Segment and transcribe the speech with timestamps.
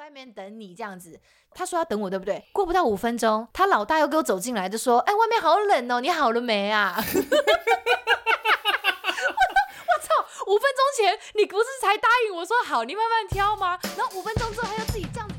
[0.00, 1.20] 外面等你这样子。
[1.52, 2.42] 他说要等我，对不对？
[2.52, 7.12] 过不到五分钟，他老大又给我走进来，就说：“哎，外面好冷哦，你好了没啊？” 我
[10.00, 10.08] 操！
[10.46, 13.78] 五分钟前你不是才答应我说好，你慢慢挑吗？
[13.98, 15.34] 然后五分钟之后他又自己这样子。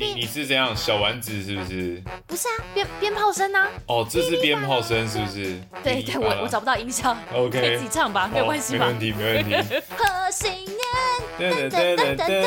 [0.00, 2.02] 你你是这样小丸子是不是？
[2.26, 3.68] 不是啊，鞭鞭炮声啊。
[3.86, 5.60] 哦，这是鞭炮声是不是？
[5.84, 7.14] 对对，我我找不到音效。
[7.34, 8.86] OK，可以自己唱吧，没有关系吧？
[8.86, 9.54] 没问题，没问题。
[9.94, 12.46] 贺新年，噔噔噔噔噔。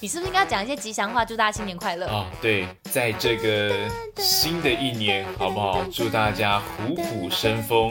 [0.00, 2.26] 你是不是应该讲一些吉祥话，祝大家新年快乐啊？
[2.40, 3.74] 对，在这个
[4.16, 5.84] 新的一年，好不好？
[5.92, 7.90] 祝大家虎虎生风，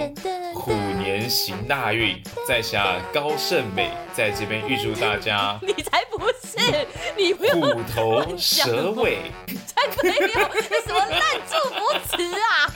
[0.53, 0.71] 虎
[1.07, 5.57] 年行大运，在下高胜美在这边预祝大家。
[5.65, 6.85] 你才不是，
[7.15, 9.19] 你不用虎头蛇尾。
[9.65, 12.73] 才没有，你什么烂祝福词啊？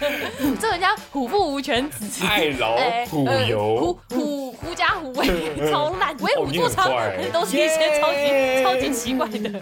[0.61, 2.77] 这人家虎父无犬子，太老
[3.09, 5.27] 虎游，虎虎狐假虎威，
[5.69, 9.59] 超烂，为虎作倀，都是一些超级超级奇怪的。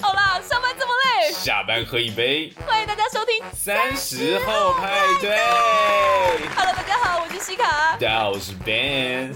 [0.00, 2.52] 好啦，上班这么累，下班喝一杯。
[2.66, 5.38] 欢迎大家收听三十后派对。
[6.56, 7.83] Hello，大家好，我是西卡。
[7.92, 9.32] 大家好，我是 Ben。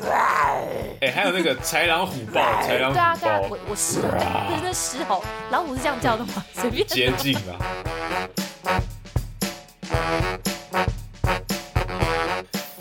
[1.00, 3.16] 哎，还有那个豺狼虎豹，豺狼虎豹。
[3.20, 6.44] 对啊，我我狮，对，那狮吼，老虎是这样叫的吗？
[6.54, 6.86] 随便。
[6.88, 7.56] 近了。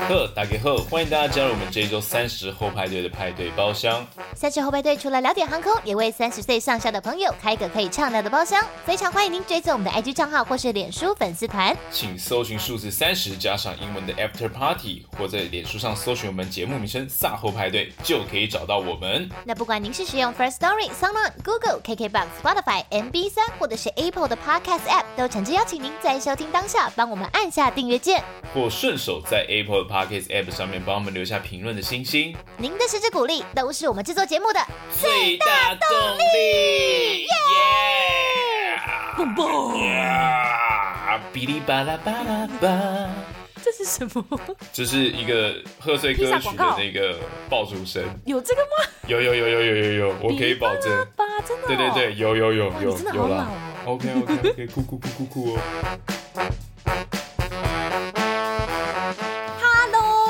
[0.07, 4.07] 呵，大家好，欢迎大家加入我们这一周三十后派对的派对包厢。
[4.33, 8.63] 三十后派对除了聊点航空，也为三十岁上下的朋友开一个可以畅聊的包厢。
[8.85, 19.29] 非常欢迎您追踪我们的 IG 账号或是脸书粉丝团，请搜寻数字三十加上英文的 After Party，或在脸书上搜寻我们节目名称“卅后派对”，就可以找到我们。
[19.43, 32.35] 那不管您是使用 First Story、SoundOn、Google、KKBox、Spotify、MB 三，或者是 Apple 的 Podcast App，都诚挚邀请您在收听当下帮我们按下订阅键，或顺手在 Apple 的 Podcast App 上面帮我们留下评论的星星。
[32.57, 34.59] 您的支持鼓励都是我们制作节目的
[34.95, 37.23] 最大动力。
[37.23, 37.27] 耶！
[39.15, 39.73] 嘣嘣！
[41.33, 43.09] 哔哩吧啦吧啦吧。
[43.63, 44.23] 这是什么？
[44.71, 47.17] 这是一个贺岁歌曲的那个
[47.49, 48.03] 爆竹声。
[48.25, 48.85] 有这个吗？
[49.07, 50.83] 有有有有有有有，我可以保证。
[51.43, 51.67] 真的？
[51.67, 53.47] 对对对，有有有有有了。
[53.85, 55.59] OK OK OK，酷酷酷酷酷哦。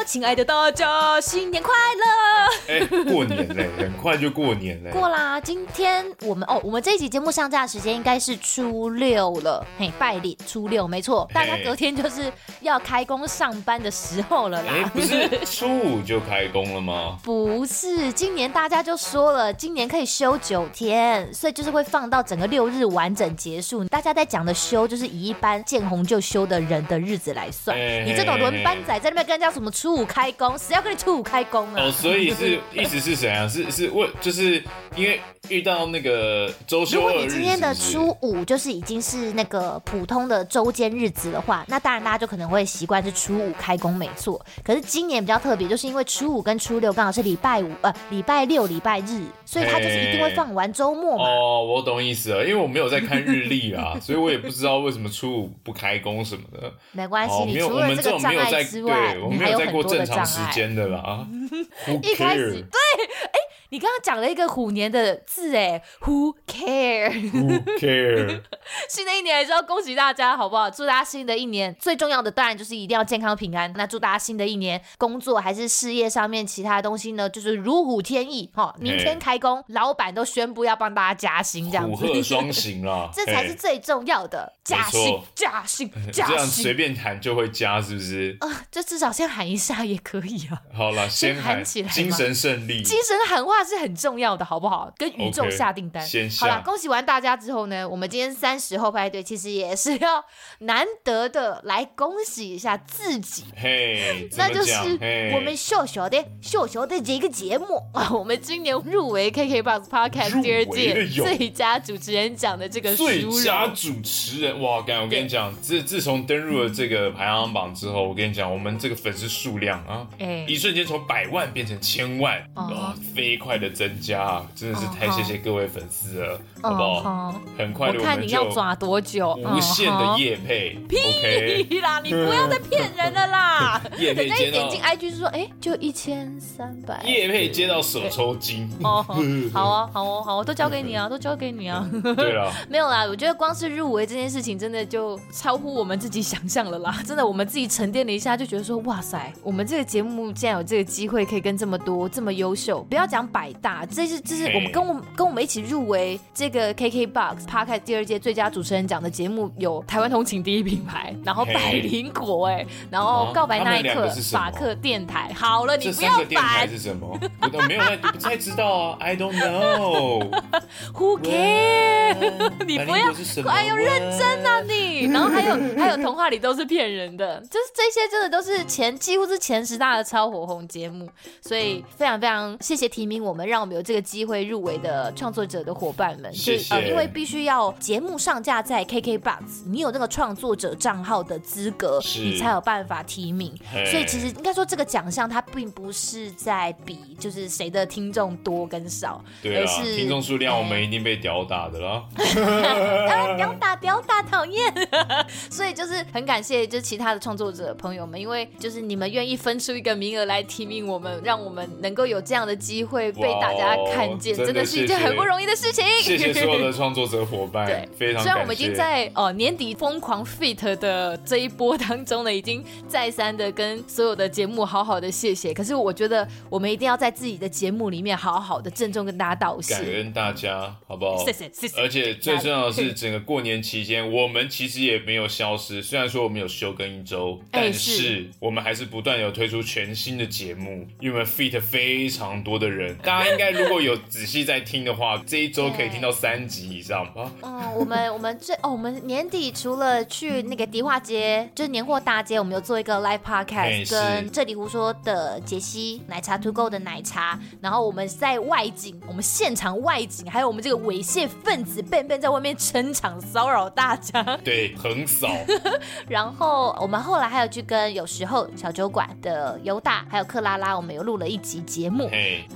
[0.07, 2.73] 亲爱的大家，新年快乐！
[2.73, 4.89] 哎、欸，过年嘞，很快就过年嘞。
[4.89, 12.31] 过啦，今天我们哦，我们这一集节目上架的时间应该是初六了，嘿，拜年初六没错，大家隔天就是
[12.61, 14.71] 要开工上班的时候了啦。
[14.93, 17.19] 不是初五就开工了吗？
[17.21, 23.83] 不是，今年大家就说了，今年可以休九天，所以就是会放到整个六日完整结束。
[23.83, 27.75] 大家在讲的休，就是以一般见红就休的人的日子来算。
[27.75, 31.83] 欸、你这种轮班仔在那边跟人家什么初五开工，谁要跟你初五开工啊？
[31.83, 33.49] 哦，所以是 意思是怎样？
[33.49, 34.61] 是是为就是
[34.95, 35.19] 因为
[35.49, 36.97] 遇到那个周休。
[36.97, 44.43] 如果你今天的初五就是已经是那个普通的周间日子的话，那当然大家就可能会习惯是初五开工，没错。
[44.63, 51.23] 可是今年比较特别，就是因为初五跟初六刚好是礼拜五呃礼拜六礼拜日，所以他就是一定会放完周末嘛。
[51.23, 56.73] 哦， 我懂意思了，因为我没有在看日历啊，所以我也不知知道为什么初五不开工什么的。
[56.91, 61.25] 没关系，哦、你除了这个障碍之外，我们没有在过正常时间的啦。
[62.03, 62.79] 一开始对，
[63.25, 63.26] 哎。
[63.69, 68.41] 你刚刚讲了一个虎年的字哎，Who care？Who care？
[68.89, 70.69] 新的一年还是要恭喜大家，好不好？
[70.69, 73.71] 祝大家新的一年最重要的当然就是一定要健康平安。
[73.75, 78.73] 那祝大家新的一年工作还是事业上面其他的东西呢，就是如虎添翼哈。
[78.79, 82.05] 明天开工，老板都宣布要帮大家加薪，这样子。
[82.05, 86.27] 虎鹤双行啦， 这才是最重要的加薪，加薪，加薪。
[86.27, 88.37] 这样随便喊就会加，是不是？
[88.39, 90.61] 啊，就至少先喊一下也可以啊。
[90.73, 93.56] 好了，先喊起来，精神胜利，精神喊话。
[93.63, 94.91] 是很重要的，好不好？
[94.97, 96.03] 跟宇宙下订单。
[96.03, 96.45] Okay, 先下。
[96.45, 100.23] 好了，恭喜完大家之后呢，我们今天三十后派对其实也是要
[100.59, 103.45] 难得的来恭喜一下自己。
[103.55, 104.99] 嘿，那就是
[105.33, 114.81] 我们秀秀的秀秀的这个节目啊， 我们今年入围 KKBOX Podcast 第二届最佳主持人奖的这个最佳主持人哇！
[114.81, 123.46] 干，我跟你讲，自自从登入了这个排行榜之后，我跟你讲，我们这个粉丝数量啊，哎，一瞬间从百万变成千万啊，飞快。
[123.47, 127.41] 快的增加，真的是太谢谢各位粉丝了，好不好？
[127.57, 129.33] 很快的，我看你要抓多久？
[129.43, 131.99] 无限的夜配，屁啦！
[132.03, 133.81] 你不要再骗人了啦！
[133.97, 137.01] 业配接到点进 IG 是说，哎，就一千三百。
[137.03, 138.69] 夜配接到手抽筋。
[138.83, 139.05] 哦，
[139.53, 141.87] 好啊，好哦，好，都交给你啊，都交给你啊。
[142.15, 146.99] 对啊， 没有啦，我觉得光是入围这件事情，真的就超乎我们自己想象了啦。
[147.05, 165.31] 真的，我们自己沉淀了一下，就觉得说，哇塞，我们这个节目竟然有这个机会，可以跟这么多这么优秀，不要讲百大，这是这是我们跟我们跟我们一起入围这个 KKBOX Podcast 第二届最佳主持人奖的节目，有台湾通勤第一品牌，然后百灵果哎，然后告白那一刻法克电台。
[165.33, 166.11] 好了，你不要
[166.41, 166.67] 烦。
[166.67, 167.17] 是什么？
[167.41, 168.97] 我都没有，你不太知道啊。
[168.99, 170.29] I don't know。
[170.93, 172.51] Who care？
[172.65, 173.13] 你不要，
[173.49, 175.05] 哎呦，认真啊你。
[175.05, 181.07] 然后还有还有童话里都是骗人的，就是这些真的都是前几乎是前十大的超火红节目，
[181.41, 186.31] 所以非常非常谢谢提名我们，让我们有这个机会入围的创作者的伙伴们。
[186.37, 186.75] 谢谢。
[186.75, 193.53] 呃，因为必须要节目上架在 KKBOX，你有那个创作者账号的资格，你才有办法提名。
[193.91, 202.05] 所以其实应该说这个奖项它并不是在比就是谁的听众多跟少，对啊，而是听众数量我们一定被屌打的了。
[203.37, 204.73] 屌打屌打，讨厌。
[205.49, 215.85] 所以就是很感谢，就是其他的创作者朋友们，因为就是你们愿意分出一个名额来提名我们，让我们能够有这样的机会被大家看见，真的是一件很不容易的事情。
[216.01, 218.21] 谢谢所有的创作者伙伴，对，非常。
[218.21, 231.17] 虽然我们已经在哦年底疯狂 fit 的这一波当中呢，已经再三的跟所有的节目好好的谢谢，可是我觉得我们一定要在自己的节目里面好好的郑重跟大家道谢，感恩大家，好不好？
[231.23, 231.81] 谢谢谢谢。
[231.81, 235.81] 而且最重要的是，整个过年期间，我们其实也没有消失。
[235.81, 242.95] 虽然说我们有休更一周，但是我们还是不断有推出全新的节目，因为 fit 非常多的人。
[242.97, 247.31] 大家应该如果有仔细在听的话，这一周可以听到三集以上吧。
[247.43, 265.27] 嗯，我们我们最哦，我们年底除了去那个迪化街，就是年货大街，我们有做一个 live podcast，跟这里胡说的杰西奶茶 to go 的奶茶，然后我们在外景，我们现场外景，还有我们这个猥亵分子 Ben Ben 在外面撑场骚扰大家， 对，横扫。
[266.09, 272.09] 然后我们后来还有去跟有时候小酒馆的尤大，还有克拉拉，我们有录了一集节目。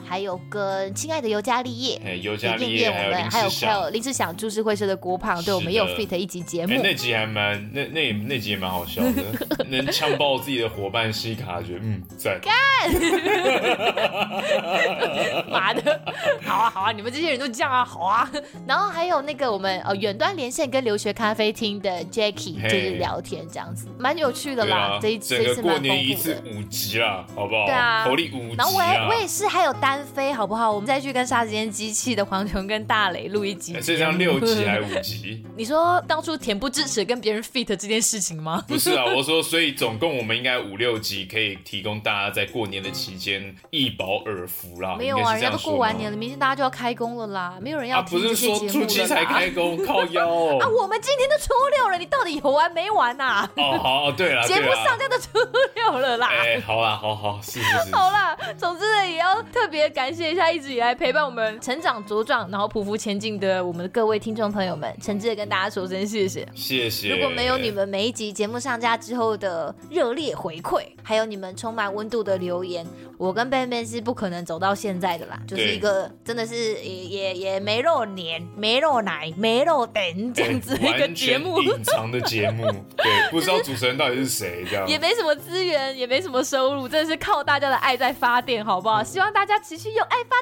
[0.05, 6.73] 还有跟亲爱的尤加利叶，哎，尤加利叶，我们还有还有林志祥株式会社的郭胖，对，我们也有 fit 一集节目。
[6.81, 9.23] 那集还蛮那那那集也蛮好笑的，
[9.69, 12.39] 能呛爆自己的伙伴西卡，觉得嗯赞。
[12.41, 12.51] 干，
[15.49, 16.01] 妈的，
[16.43, 18.29] 好啊好啊，你们这些人都这样啊，好啊。
[18.67, 22.61] 然后还有那个我们呃远端连线跟留学咖啡厅的 Jackie。
[22.61, 24.99] 就是聊天这样子，蛮有趣的啦。
[25.01, 25.71] 这一次这一次蛮丰富的。
[25.71, 27.65] 过年一次五集啦，好不好？
[27.65, 28.55] 对啊，火力五集。
[28.57, 30.71] 然后我也我也是还有单飞，好不好？
[30.71, 33.75] 我们再去跟沙时间机器的黄琼跟大雷录一集。
[33.81, 35.43] 这样六集还五集？
[35.57, 38.63] 你说当初恬不知耻跟别人 fit 这件事情吗？
[38.67, 44.95] 不是啊，我说所以总共我们应该五六集可以提供大家在过年的期间一饱耳福啦。
[44.97, 48.01] 没有啊，人家都过完年了，明天大家就要开工了啦，没有人要。
[48.03, 50.57] 不是说初七才开工，靠腰哦。
[50.61, 53.47] 啊，我们今天都初六了，你到底有完没完呐？
[53.55, 55.29] 哦，好，对了，节目上架都初
[55.75, 56.27] 六了啦。
[56.29, 57.95] 哎，好啦，好好，是是是。
[57.95, 67.09] 好啦，总之呢，也要特别感谢一下一直以来陪伴我们成长茁壮，然后匍匐前进的我们的各位听众朋友们，诚挚的跟大家说声谢谢，谢谢。
[67.09, 72.85] 如果没有你们每一集节目上架之后的热烈回馈，还有你们充满温度的留言，
[73.21, 75.39] 我跟贝贝是不可能走到现在的啦。
[75.47, 82.65] 就是一个真的是也也也没肉黏、没肉奶、没肉等这样子一个节目，隐藏的节目，
[82.97, 83.29] 对。
[83.29, 89.03] 不知道主持人到底是谁，这样也没什么资源，也没什么收入，真的是靠大家的爱在发电，好不好？
[89.03, 90.35] 希望大家持续用爱发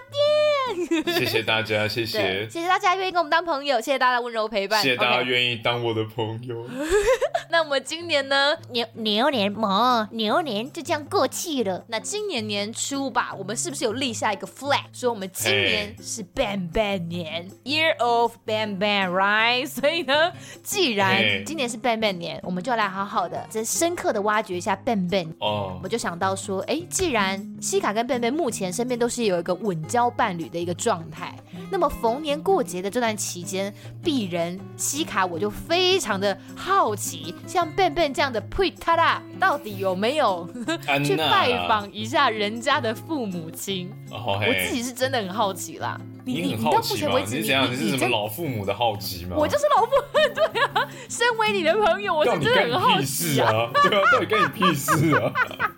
[1.03, 1.19] 电。
[1.19, 6.65] 谢谢大家， 谢谢，谢谢大家愿意跟我们当朋友，谢谢大家温柔陪伴，谢谢大家愿意当我的朋友。
[7.51, 8.55] 那我们今年呢？
[8.69, 11.83] 牛牛年嘛，牛年就这样过气了。
[11.87, 19.67] 那今年年初吧，我们是不是有立下一个 flag，说我们今年是 Ben Ben 年，Year of Ben Ben，right？
[19.69, 20.31] 所以呢，
[20.63, 25.33] 既然今年是 Ben Ben 年，我们就来好好的、再深刻的挖掘一下 Ben Ben。
[25.39, 31.35] 哦，我就想到说，哎，既然西卡跟 Ben Ben 目前身边都是有一个稳交伴侣的一个状态，
[31.69, 33.73] 那么逢年过节的这段期间，
[34.03, 37.33] 鄙人西卡我就非常的好奇。
[37.47, 40.47] 像 Ben Ben 这样的呸他啦，到底有没有
[41.05, 43.91] 去拜访一下人家的父母亲？
[44.11, 45.99] 我自己是真的很好奇啦。
[46.25, 47.71] 你你到目前为止，你怎样？
[47.71, 49.35] 你是什么老父母的好奇吗？
[49.37, 50.19] 我就是老父母，
[50.53, 50.87] 对啊。
[51.07, 53.51] 身为你的朋友，我是真的很好奇啊。
[53.83, 55.31] 对啊，到底关你屁事啊？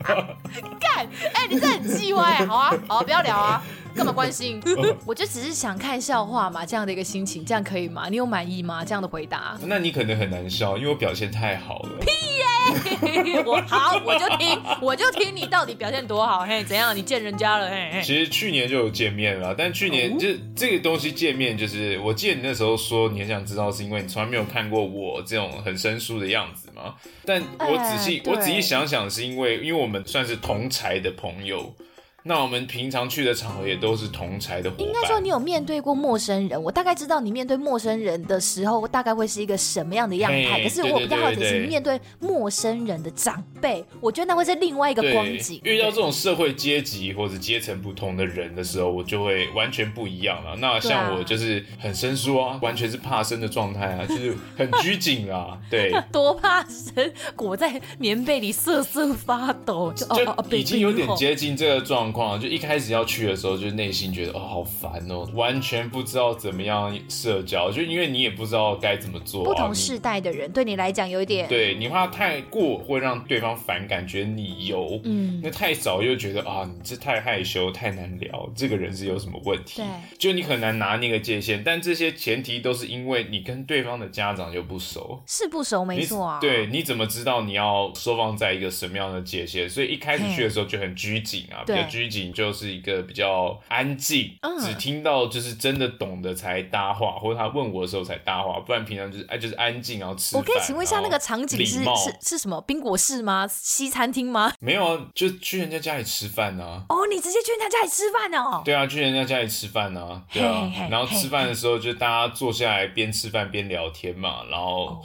[0.80, 1.08] 干！
[1.34, 2.46] 哎，你这很鸡歪。
[2.46, 3.64] 好啊，好啊，不要聊啊。
[3.96, 4.62] 干嘛关心？
[5.06, 8.08] 我就只是想看笑话嘛，这样的一个心情，这样可以吗？
[8.10, 8.84] 你有满意吗？
[8.84, 9.58] 这样的回答？
[9.66, 12.00] 那你可能很难笑，因为我表现太好了。
[12.00, 12.08] 屁
[12.38, 13.44] 耶！
[13.46, 16.42] 我好，我就听，我就听你到底表现多好。
[16.46, 16.96] 嘿，怎样？
[16.96, 17.70] 你见人家了？
[17.70, 18.02] 嘿，嘿。
[18.02, 26.96] 其实去年就有见面了，但去年就这个东西见面，就是我记得你那时候说你很想知道，是因为你从来没有看过我这种很生疏的样子嘛。
[27.26, 31.74] 但我仔细，我仔细想想，是因为因为我们算是同才的朋友。
[32.24, 34.86] 那我们平常去的场合也都是同才的伙伴。
[34.86, 40.62] 应该说你有面对过陌生人，我大概知道你面对陌生人的时候，大概会是一个什么样的样态。
[40.62, 45.60] 可是我比较好奇是面对陌生人的长辈，我觉得那会是另外一个光景。
[45.64, 50.56] 遇到这种社会阶级或者阶层不同的人的时候，我就会完全不一样了。
[50.58, 55.58] 那像我就是很生疏啊，完全是怕生的状态啊， 就是很拘谨啊。
[55.72, 62.11] 对， 多怕生，裹在棉被里瑟瑟发抖，就就已经有点接近这个状。
[62.40, 69.44] 就一开始要去的时候，就内心觉得哦好烦哦，完全不知道怎么样社交，就因为你也不知道该怎么做。
[69.44, 79.82] 不同世代的人，你对你来讲有一点，对你怕太过会让对方反感，觉得你油，嗯，那太早又觉得啊你这太害羞，太难聊，这个人是有什么问题？
[79.82, 79.86] 对，
[80.18, 81.64] 就你很难拿那个界限。
[81.64, 86.40] 但这些前提都是因为你跟对方的家长又不熟，是不熟没错啊。
[86.42, 89.70] 对，你怎么知道你要收放在一个什么样的界限？
[89.70, 92.01] 所以一开始去的时候就很拘谨啊，比较拘。
[92.10, 100.36] 就是一个比较安静，嗯、只听到就是真的懂的才搭话，或者他问我的时候才搭话，不然平常就是哎就是安静然后吃。
[100.38, 102.62] 我可以请问一下那个场景是是是什么？
[102.62, 103.48] 宾果室吗？
[103.48, 104.54] 西餐厅吗？
[104.60, 106.86] 没有啊，就去人家家里吃饭呢、啊。
[106.90, 108.62] 哦，你直接去人家家里吃饭哦？
[108.64, 110.24] 对啊，去人家家里吃饭呢。
[110.32, 114.86] 对啊，然后吃饭的时候就大家坐下来边吃饭边聊天嘛，然后。
[114.86, 115.02] 哦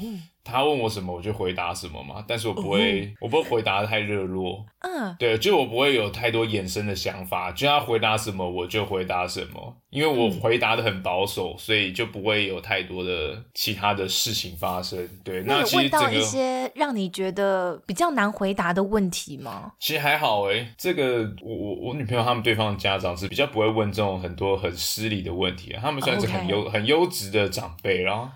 [0.46, 2.24] 他问我什么，我就回答什么嘛。
[2.26, 4.64] 但是我不会，我不会回答得太热络。
[4.80, 7.50] 嗯，对，就我不会有太多衍生的想法。
[7.52, 9.76] 就他回答什么，我就回答什么。
[9.90, 15.08] 因为我回答的很保守，所以就不会有太多的其他的事情发生。
[15.24, 19.72] 对，那其实问到一些让你觉得比较难回答的问题吗？
[19.80, 25.74] 其实还好诶、欸，这个我我我女朋友他们对方的家长是比较不会问这种很多很失礼的问题。
[25.80, 26.70] 他们算是很优、oh, okay.
[26.70, 28.28] 很优质的长辈，然后。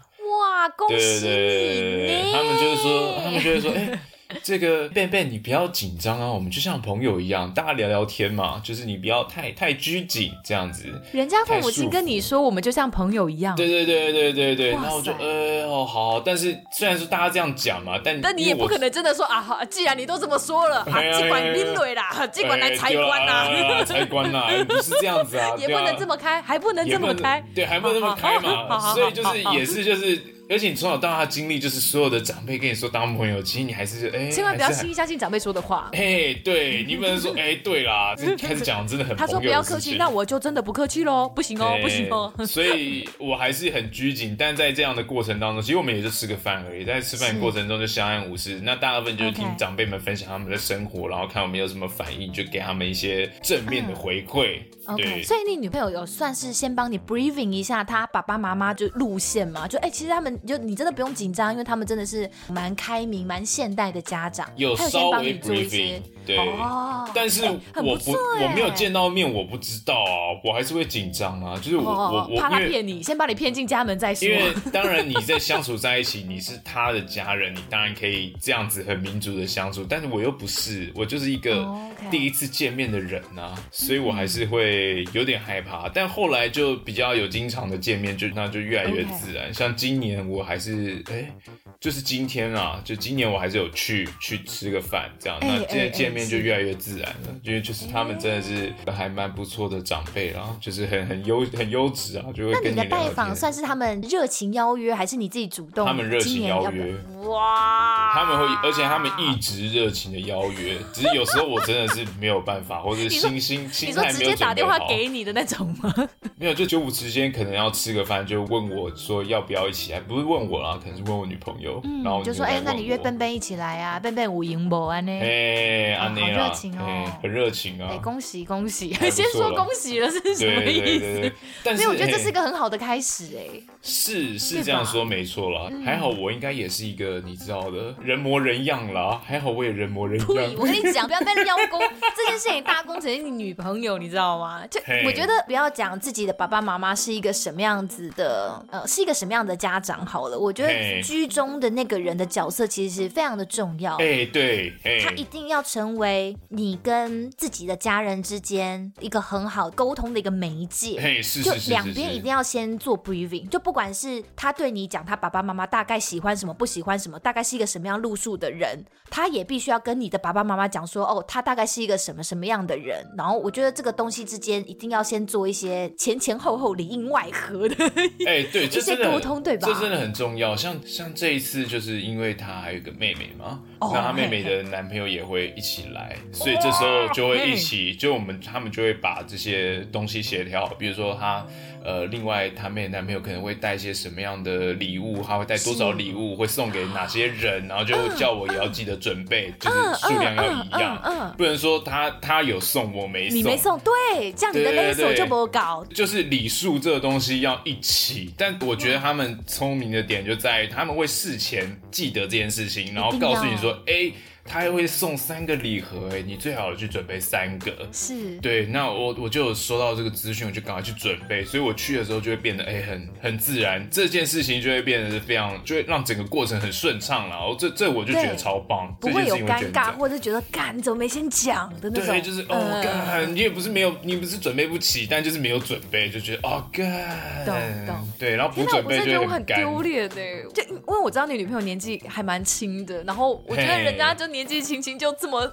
[0.50, 1.20] 哇，恭喜你！
[1.20, 1.36] 对
[1.76, 4.00] 对对，他们就是说，他们就会说，哎、欸。
[4.44, 8.62] 这个贝贝，你不要紧张啊，我们就像朋友一样，大家聊聊天嘛。
[8.64, 10.84] 就是你不要太太拘谨这样子。
[11.10, 13.56] 人家父母亲跟你说，我们就像朋友一样。
[13.56, 14.70] 对对对对对对。
[14.70, 16.20] 然后我就，呃，哦，好。
[16.20, 28.94] 但是虽然说大家这样讲嘛，但但你也不可能真的说啊，既然你都这么说了，啊，尽管拎对啦，尽管来财官呐，财官呐，不是这样子啊，也不能这么开，还不能这么开，对，还不能这么开嘛。
[28.94, 30.36] 所以就是也是就是。
[30.50, 35.88] 而且你从小到大经历，就是所有的长辈跟你说当朋友，其实你还是哎，千万不要轻易相信长辈说的话。
[35.92, 39.16] 哎，对，你不能说哎，对啦，开始讲真的很。
[39.16, 42.32] 他说不要客气，那我就真的不客气喽，不行哦，不行哦。
[42.44, 48.60] 所以我还是很拘谨，但在这样的过程当中，其实我们也就吃个饭而已，在吃饭过程中就相安无事。
[48.64, 54.58] 那大部分就是听长辈们分享他们的生活，然后看我们有什么反应，就给他们一些正面的回馈。
[54.86, 59.68] OK，所以你女朋友有算是先帮你 briefing 一下她爸爸妈妈就路线嘛？
[59.68, 60.39] 就哎，其实他们。
[60.46, 66.02] 就你真的不用紧张，因为他们真的是蛮开明、蛮现代的家长，有稍微 briefing。
[66.30, 71.56] 对，哦、但是我不，不我没有见到面，我不知道啊，我还是会紧张啊。
[71.56, 74.28] 就是我、哦、我我怕他骗你，先把你骗进家门再说。
[74.28, 79.84] 因为当然你在相处在一起，你是他的家人，你当然可以这样子很民主的相处。
[79.88, 81.68] 但是我又不是，我就是一个
[82.10, 85.88] 第一次见面的人啊，所以我还是会有点害怕。
[85.88, 89.52] 但后来就比较有经常的见面，就那就越来越自然。
[89.52, 91.32] 像今年我还是哎、欸，
[91.80, 95.36] 就是今天啊，就今年我还是有去去吃个饭这样。
[95.40, 96.19] 那今天见面。
[96.26, 105.86] 就越来越自然了，因为就是他们真的是还蛮不错的长辈，然后就是很很优很优质啊，就会跟你的拜访算是他们热情邀约，还是你自己主动？
[105.86, 106.94] 他们热情邀约，
[107.28, 108.12] 哇！
[108.12, 114.12] 他们会，而且他们一直热情的邀约，只是有时候我真的是没有办法， 或者是心心心态没有。
[114.12, 115.94] 你说直接打电话给你的那种吗？
[116.36, 125.12] 没有，就九五之间可能要吃个饭，就问我说要不要一起来，不是问我啦，可能是问我女朋友，嗯、然后就说哎、欸，那你约笨笨一起来啊，笨笨有闲无安呢？
[125.12, 127.88] 哎，安妮啊，热情哦，很热情啊！
[127.92, 131.32] 哎，恭喜恭喜， 先说恭喜了是什么意思？
[131.64, 140.54] 但是我觉得这是一个很好的开始哎，是是这样说没错啦，还好我应该也是一个你知道的人模人样啦，还好我也人模人样。
[140.58, 141.80] 我跟你讲， 不要被邀功，
[142.16, 144.66] 这件事情大功成是你女朋友，你知道吗？
[144.68, 146.32] 就我觉得不要讲自己的。
[146.40, 148.64] 爸爸妈妈是一个什么样子的？
[148.70, 150.06] 呃，是一个什么样的家长？
[150.06, 153.96] 好了，我觉得居中的那个人的角色其实非常的重要。
[153.96, 161.00] 哎、欸，对，欸、他一定要成为你跟自己的家人之间一个很好沟通的一个媒介。
[161.00, 173.04] 嘿，是就两边一定要先做 briefing，就不管是他对你讲他爸爸妈妈大概喜欢什么，不喜欢什么，大概是一个什么样路数的人，他也必须要跟你的爸爸妈妈讲说，哦，他大概是一个什么什么样的人。
[173.16, 177.74] 然后我觉得这个东西之间一定要先做一些前前后后里应外合的，
[178.26, 179.68] 哎，对，这些沟通对吧？
[179.68, 180.54] 这真的很重要。
[180.56, 191.46] 像像这一次，就是因为他还有个妹妹嘛，哦、那他妹妹的男朋友也会一起来，哦、所以这时候就会一起，就我们他们就会把这些东西协调好，比如说他。
[191.82, 195.22] 呃，另外，他妹男朋友可能会带一些什么样的礼物？
[195.22, 196.36] 他会带多少礼物？
[196.36, 197.66] 会送给哪些人？
[197.68, 205.82] 然后就叫我也要记得准备，就是数量要一样，不能说他他有送我没送，你没送，对，这样你的勒索就不搞。
[205.94, 214.12] 就是礼数这个东西要一起，但我觉得他们聪明的点就在于他们会事前记得这件事情，然后告诉你说，哎。
[214.52, 217.72] 他还会送三个礼盒，哎，你最好去准备三个。
[217.92, 227.48] 是，对，那我我就有收到这个资讯，我就赶快去准备，所以我去的时候就会变得哎，很很自然，这件事情就会变得是非常，就会让整个过程很顺畅了。
[227.48, 232.06] 我这这我就觉得超棒，不会有尴尬，或者觉得干你怎么没先讲的那种。
[232.06, 237.46] 对，就是哦干，你也不是没有，你不是准备不起，但就是没有准备，就觉得哦干。
[237.46, 237.54] 懂
[237.86, 238.12] 懂。
[238.18, 244.39] 对，然后不准备就很丢脸哎，就因为我知道你女朋友年纪还蛮轻的，然后我觉得人家就年。
[244.40, 245.52] 年纪轻轻就这么，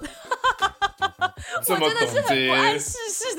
[1.62, 2.50] 这么懂这些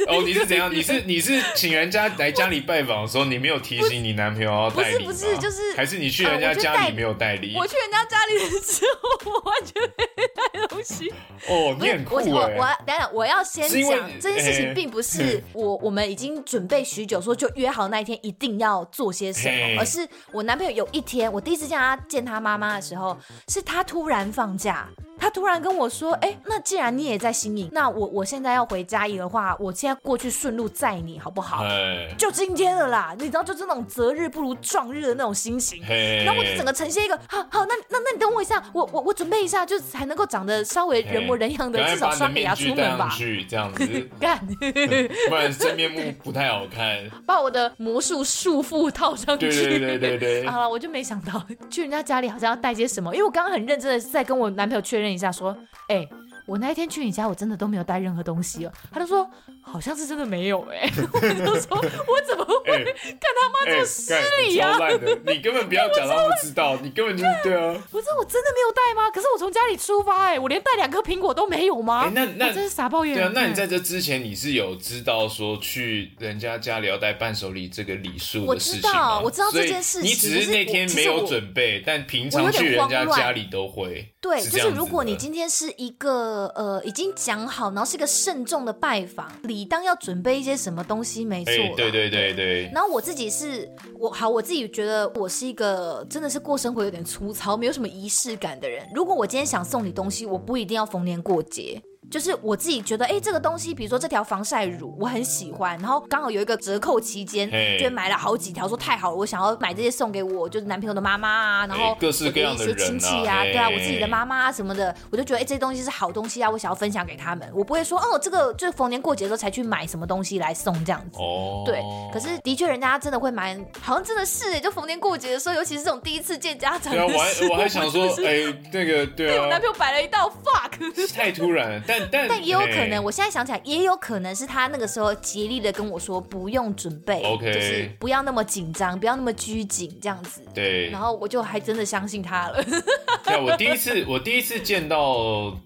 [0.06, 0.22] 哦？
[0.24, 0.72] 你是怎样？
[0.72, 5.12] 你是你是请人家来家里拜访的时候，你没有提醒你男朋友要带礼吗？
[5.12, 7.56] 不是不是，就是还是你去人家家里没有带礼？
[7.58, 11.12] 我去人家家里的时候，我完全没 带东西。
[11.48, 12.24] 哦，你很酷哎！
[12.28, 23.18] 我我等等，我要先讲这件事情，并不是我我们已经准备许久，说就约好那一天一定要做些什么，而是我男朋友有一天，我第一次见他见他妈妈的时候，
[23.48, 24.88] 是他突然放假。
[25.22, 31.58] 他突然跟我说：“哎、欸，那既然你也在新营，那我我现在要回嘉义的话，我现在过去顺路载你好不好？
[31.58, 35.84] 嘿就今天了啦，你知道，就是那种择日不如撞日的那种心情。
[36.24, 43.10] 然后我就整个呈现一个，好好，那那那你等我一下，我我我准备一下，就才能够长得稍微人模人样的，至少刷个牙出门吧。
[43.12, 43.86] 去这样子
[44.18, 44.40] 干，
[45.28, 46.98] 不然真面目不太好看。
[47.28, 49.50] 把我的魔术束缚套上去。
[49.50, 50.48] 对对对对对。
[50.48, 55.10] 好了，我就没想到去人家家里好像要带些什么，因为我刚刚很认真的在跟我男朋友确认。
[55.10, 55.58] 一下说，
[55.88, 56.10] 哎、欸，
[56.50, 58.72] 我那一天去你家，我真的都没有带任何东西哦。
[58.92, 59.30] 他就说，
[59.62, 60.92] 好像是真的没有哎、欸。
[61.14, 65.20] 我就说，我怎么会、欸、看他妈这么失礼啊、欸欸？
[65.28, 67.76] 你根本不要讲他不知道，你根本就是对啊。
[67.92, 69.12] 不是我真的没有带吗？
[69.12, 72.06] 可是我从家里出发哎、欸，我连带两颗苹果都没有吗？
[72.06, 73.16] 欸、那那真是傻抱怨。
[73.16, 79.20] 对啊，那你在这之前你是有知道说去人家家里要带伴手礼这个礼数的事情吗？
[79.22, 80.10] 我知道，我知道这件事情。
[80.10, 84.12] 你只是那天没有准备，但平常去人家家里都会。
[84.22, 91.54] 对，就是如果你今天是一个呃已经讲好，然后是一个慎重的拜访，理当要准备一些什么东西，没错。
[91.76, 92.72] 对对对对对。
[92.74, 98.88] 然后我自己是我好，我自己觉得我是一个真的是过生活有点粗糙，没有什么仪式感的人。
[98.94, 101.82] 如果我今天想送你东西，我不一定要逢年过节。
[102.10, 121.66] 就是我自己觉得，哎、欸，这个东西，比如说这条防晒乳，我很喜欢，然后刚好有一个折扣期间就买了好几条，说太好了，我想要买这些送给我就是男朋友的妈妈啊，然后各式各样的人啊，亲戚啊，对啊，我自己的妈妈啊什么的，我就觉得，哎、欸，这些东西是好东西啊，我想要分享给他们，我不会说，哦，这个就是逢年过节的时候才去买什么东西来送这样子，哦，oh.
[121.66, 132.70] 对，可是的确人家真的会买，好像真的是，就逢年过节的时候，尤其是这种第一次见家长对啊，我还我还想说，哎、欸，那个对啊，对 我男朋友摆了一道 fuck，太突然了，但但但也有。
[132.70, 140.42] 可能我现在想起来，也有可能是他那个时候竭力的跟我说不用准备，OK，就是不要那么紧张，不要那么拘谨这样子。
[140.54, 142.64] 对，然后我就还真的相信他了。
[143.26, 145.14] 对，我第一次我第一次见到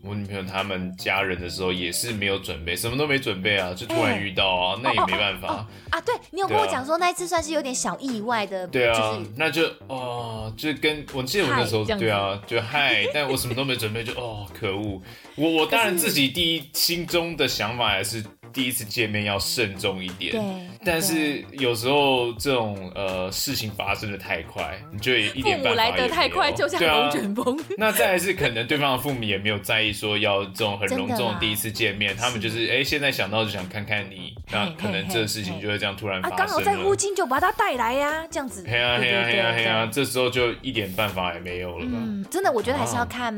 [0.01, 6.01] 我女朋友他们家人的时候，也是没有准备，什么都没准备啊，就突然遇到啊，欸、那也没办法、哦哦哦哦、啊。
[6.01, 15.01] 对，你有跟我讲说那一次算是有点小意外的，对啊，就是、那就哦，就跟我记得我那时候对啊，就嗨，但我什么都没准备，就哦，可恶。
[15.35, 20.41] 我我当然自己第一心中的想法还是第一次见面要慎重一点，对。
[20.85, 25.97] 但是有时候这种呃事情发生的太快，你就一点办法也没有。
[25.97, 27.59] 父母来得太快，就像龙卷风。
[27.77, 36.35] 那再来是可能对方的父母也没有在意说要这种很隆重的第一次见面，他们就是哎现在想到就想看看你，那可能这个事情就会这样突然发生。
[36.35, 38.65] 啊，刚好在附近就把他带来呀，这样子。
[38.67, 41.85] 嘿呀嘿呀嘿呀嘿呀，这时候就一点办法也没有了。
[41.89, 43.33] 嗯，真的，我觉得还是要看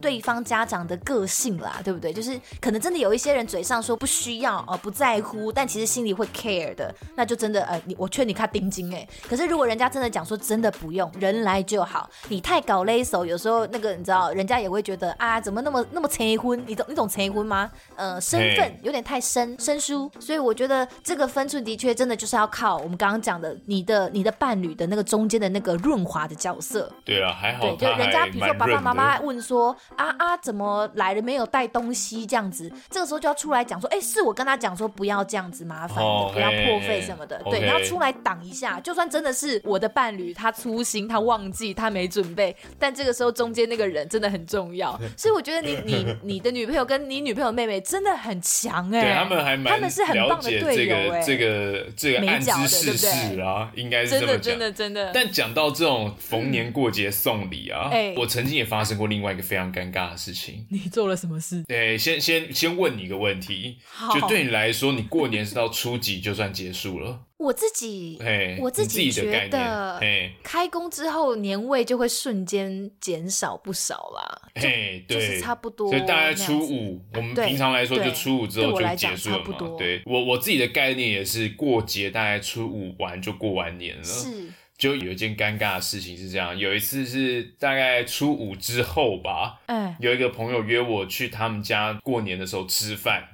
[0.00, 2.12] 对方家长的个性啦，对不对？
[2.12, 4.57] 就是可能真的有一些人嘴上说不需要。
[4.66, 9.06] 要，呃，不在乎，但其实心里会 care 的，那就真的，呃，你我劝你看定金哎。
[9.28, 16.62] 可是如果人家真的讲说真的不用，人来就好，你太搞勒手，有时候那个你知道，人家也会觉得啊，怎么那么那么催婚？
[16.66, 17.70] 你懂你懂催婚吗？
[17.96, 26.90] 呃，身份有点太生生疏，所以我觉得这个分寸的确真的就是要靠我们刚刚讲的，你的你的伴侣的那个中间的那个润滑的角色。
[27.04, 35.96] 对啊，还好，对，就人家比如说爸爸妈妈问说啊啊，怎么来了没有带东西这样子，这个时候就要出来讲说，哎，是我跟他讲说不要这样子麻烦
[36.32, 54.72] 不要破费什么的，嘿对，然后出来挡一下，就算真的是我的伴侣，他粗心，他忘记，他没准备，但这个时候中间那个人真的很重要， 所以我觉得你你你的女朋友跟你女朋友妹妹真的很强 哎、欸，对他们还蛮他们是很棒的队友哎、欸，这个这个暗之事事啊，应该是这么讲，真的真的。
[54.78, 55.10] 真的。
[55.12, 60.64] 但讲到这种逢年过节送礼啊，我曾经也发生过另外一个非常尴尬的事情。
[60.70, 61.62] 你做了什么事？
[61.66, 64.14] 对，先先先问你一个问题，好。
[64.18, 67.20] 就对你来说，你过年是到初几就算结束了？
[67.38, 68.18] 我自己，
[68.60, 70.00] 我自己觉得，
[70.42, 74.50] 开工之后年味就会瞬间减少不少啦。
[74.56, 75.88] 嘿，对，就是差不多。
[75.88, 79.76] 所以大概初五，我们平常来说就初五之后就结束了嘛。
[79.78, 84.02] 对，我我自己的概念也是过节，大概初五完就过完年了。
[84.02, 89.60] 是，就有一件尴尬的事情是这样，有一次是大概初五之后吧，
[90.00, 93.28] 有一个朋友约我去他们家过年的时候吃饭。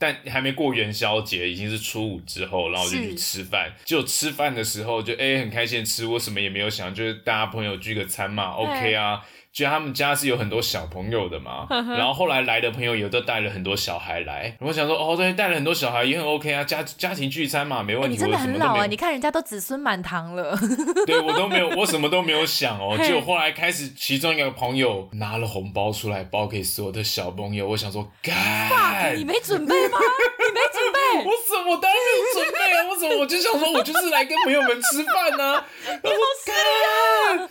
[0.00, 3.72] 但还没过元宵节，已经是初五之后，然后就去吃饭。
[3.84, 9.16] 就吃饭的时候就，就、欸、哎很开心吃，我什么也没有想，就是大家朋友聚个餐嘛，OK 啊。
[9.18, 9.26] 觉
[9.64, 18.08] 得他们家是有很多小朋友的嘛，然后后来来的朋友也都带了很多小孩来，我想说哦，对，带了很多小孩也很 OK 啊，家家庭聚餐嘛，没问题。
[18.08, 20.56] 欸、你真的很老啊，你看人家都子孙满堂了。
[21.06, 29.98] 对，我都没有，我什么都没有想哦，结果后来开始，其中一个朋友拿了红包出来包给所有的小朋友，我想说，干，你没准备吗？
[30.38, 31.00] 你没准备？
[31.24, 35.66] 我什么当然没有准备啊，我怎么我就想说，我就是来跟朋友们吃饭呢、啊。
[36.02, 37.48] 我说干。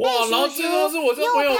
[0.00, 1.54] 哇，然后最后是我这个朋友，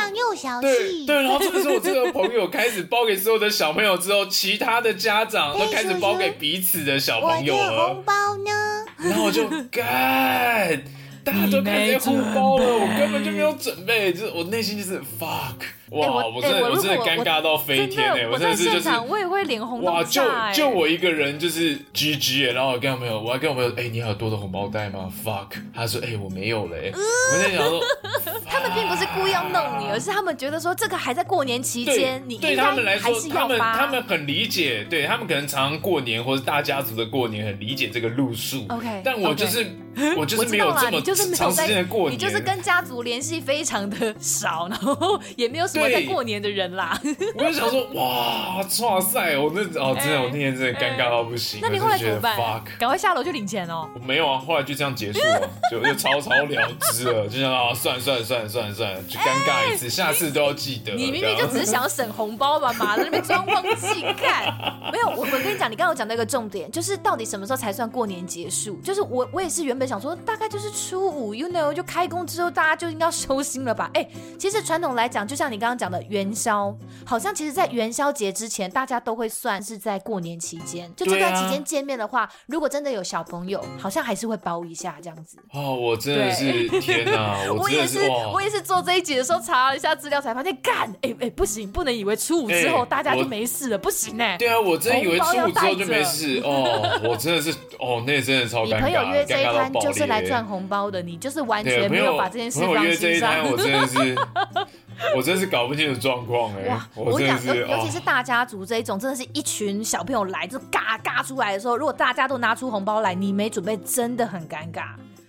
[0.62, 7.94] 对对，然后这个时候我这个朋友开始包给所有的小朋友之后，其他的家长都开始包给彼此的小朋友了。
[7.94, 8.50] 红包呢？
[8.96, 10.82] 然后我就 干，
[11.22, 15.56] 大家都开始在互包了，我根本就没有准备，就是我内心就是 fuck。
[15.90, 16.26] 哇！
[16.26, 18.26] 我真的我真的尴尬到飞天哎！
[18.28, 19.82] 我真的是就是我也会脸红。
[19.82, 20.02] 哇！
[20.04, 20.22] 就
[20.54, 25.60] 就我一个人就是 GG 然后我跟我朋友，我还跟我朋友，哎，你还有多的红包袋吗？Fuck！
[25.74, 26.92] 他说，哎，我没有嘞。
[26.94, 27.80] 我在想说，
[28.46, 38.64] 他们并不是故意要弄你，而是他们觉得说这个还在过年期间，你对他们来说，他们他们很理解，对他们可能常常过年或者大家族的过年很理解这个路数。
[38.68, 39.66] OK，但我就是
[40.16, 40.90] 我就是没有这
[41.26, 45.79] 么长时间的过年，你就是跟家族联系非常的少，然后也没有什么。
[45.88, 47.00] 在过年的人啦，
[47.36, 51.60] 我就想说，哇，哇塞，我那哦，真的，我那天真的尴尬到不行。
[51.62, 52.36] 那你后来怎么办？
[52.78, 53.88] 赶快下楼去领钱哦。
[53.94, 56.46] 我没有啊，后来就这样结束了，就就草草了
[56.92, 60.92] 之了，就想啊，算了算了算了算了算了，就尴尬一次，下次都要记得。
[60.94, 64.52] 你明明就只是想要省红包吧，妈在那边装忘记看。
[64.92, 68.76] 没有，我我跟你讲，你刚刚有讲到一个重点，就是到底什么时候才算过年结束？
[68.82, 73.90] 就是我我也是原本想说，大概就是初五，you know，就开工之后大家就应该要收心了吧？
[73.94, 74.06] 哎，
[74.38, 76.00] 其实传统来讲，就像你刚刚讲的。
[76.10, 80.92] 元宵好像其实，在元宵节之前，大家都会算是在过年期间。
[80.96, 85.38] 就这段期间见面的话，如果真的有小朋友，好像还是会包一下这样子。
[85.54, 87.44] 哦，我真的是天哪！
[87.52, 88.00] 我也是，
[88.32, 94.36] 我也是做这一集的时候查了一下资料，才发现干，哎哎，不行，不能以为初五之后大家就没事了，不行哎。
[94.36, 97.00] 对啊，我真以为初五之后就没事哦。
[97.04, 98.74] 我真的是哦，那真的超尴尬。
[98.76, 103.48] 你朋友约这一摊就是来赚红包的，你就是完全没有把这件事放心上。
[103.48, 104.16] 我真的是。
[105.16, 106.68] 我真是搞不清楚状况哎！
[106.68, 114.84] 哇，我讲，尤尤其是大家族这一种，真的是一群小朋友来，就嘎嘎出来的时候，如果大家都拿出红包来，你没准备，真的很尴尬。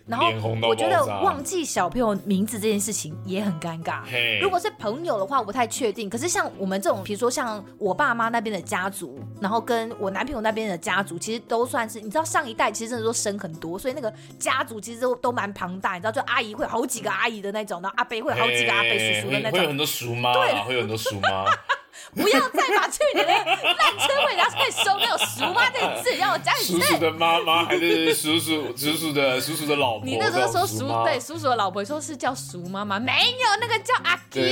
[0.08, 0.28] 然后
[0.68, 4.02] 我觉得忘记小朋友名字这件事情也很尴尬。
[4.42, 6.10] 如果是朋友的话，我不太确定。
[6.10, 15.94] 可是像我们这种，比如说像我爸妈那边的家族，然后跟我男朋友那边的家族，其实都算是你知道上一代其实真的都生很多，所以那个家族其实都都蛮庞大。
[15.94, 21.46] 你知道，就阿姨会有好几个阿姨的那种，然后阿伯会有好几个阿伯叔叔的那种，会有很多叔妈，对，会有很多叔妈。
[22.13, 26.65] 不要再把去年的烂车尾拿出来收，没有“叔妈”这个字，让我加你。
[26.65, 30.06] 叔叔的妈妈还是叔叔叔叔的叔叔的老婆？
[30.06, 34.43] 你那时候说叔对叔叔的老婆，说是叫叔妈妈，没有那个叫阿金。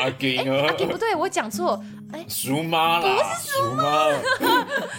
[0.00, 1.82] 阿金啊，阿金不对，我讲错。
[2.12, 4.10] 哎，叔妈啦，不是叔妈，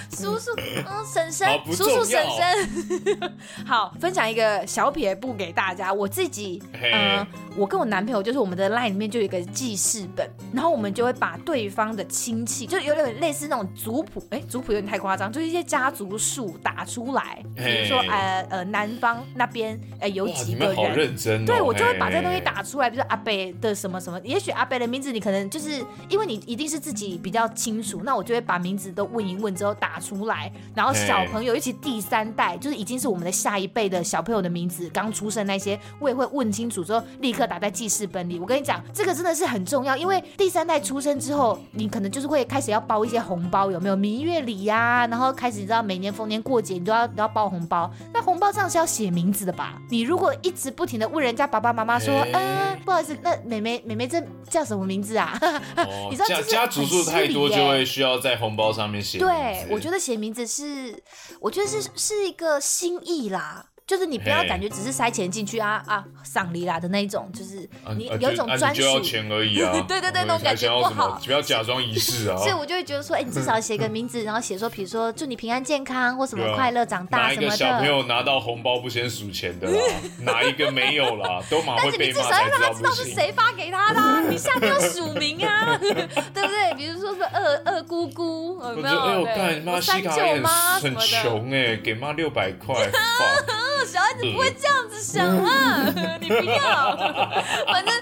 [0.10, 3.34] 叔叔，嗯，婶婶，叔叔婶婶。
[3.68, 5.94] 好，分享一个小撇步给大家。
[5.94, 20.94] 我自己，嘿呃，我跟我男朋友就是我们的 line 里面就有一个记事本，然后我们就会把对方的亲戚，就有点类似那种族谱，哎，族谱有点太夸张，就是一些家族树打出来，比如说呃呃南方那边呃有，几个人。
[20.94, 21.46] 认真哦。
[21.46, 38.40] 对，我就会把这个东西打出来，比如说阿北的什么什么，也许阿北的名字你可能就是因为你一定是自己比较清楚，那我就会把名字都问一问之后打出来，然后小朋友，尤其第三代，就是已经是我们的下一辈的小朋友的名字，刚出生那些，我也会问清楚之后立刻打在记事本里。
[38.40, 45.08] 我跟你讲，这个真的是很重要，因为第三代出生之后，你可能就是会开始要包一些红包，有没有明月礼呀？
[45.08, 49.82] 然后开始你知道每年逢年过节你都要都要包红包，那红包上是要写名字的吧？
[49.90, 55.38] 你如果一直不停的问人家爸爸妈妈说，嘿呃，不好意思，那妹妹妹妹这叫什么名字啊？
[55.78, 59.20] 哦 你知道家家族数太多，就会需要在红包上面写。
[59.20, 61.02] 对，我觉得写名字是，
[61.40, 63.66] 我觉得是是一个心意啦。
[63.86, 69.04] 就是你不要感觉只是塞钱进去啊啊赏梨啦的那一种，就是你啊有一种专啊你就要属。
[69.04, 69.72] 钱而已啊。
[69.88, 72.38] 对对对那种感觉想要什么不好不要假装仪式啊。
[72.38, 77.58] 所以我就会觉得说，哎、你至少写个名字，然后写说，比如说祝你平安健康或什么快乐长大什么的。
[77.58, 79.78] 小朋友拿到红包不先数钱的啦？
[80.24, 81.42] 哪一个没有啦？
[81.50, 86.74] 都马会但是你至少要让他知道是谁发给他的、啊，你下面要署名啊， 对不对？
[86.78, 89.00] 比如说是二二姑姑，有没有？
[89.00, 91.06] 哎呦，对干妈三舅西卡也很妈什么的。
[91.06, 92.76] 穷哎，给妈六百块
[93.86, 96.96] 小孩子不会这样子想啊，你不要。
[97.68, 97.94] 反正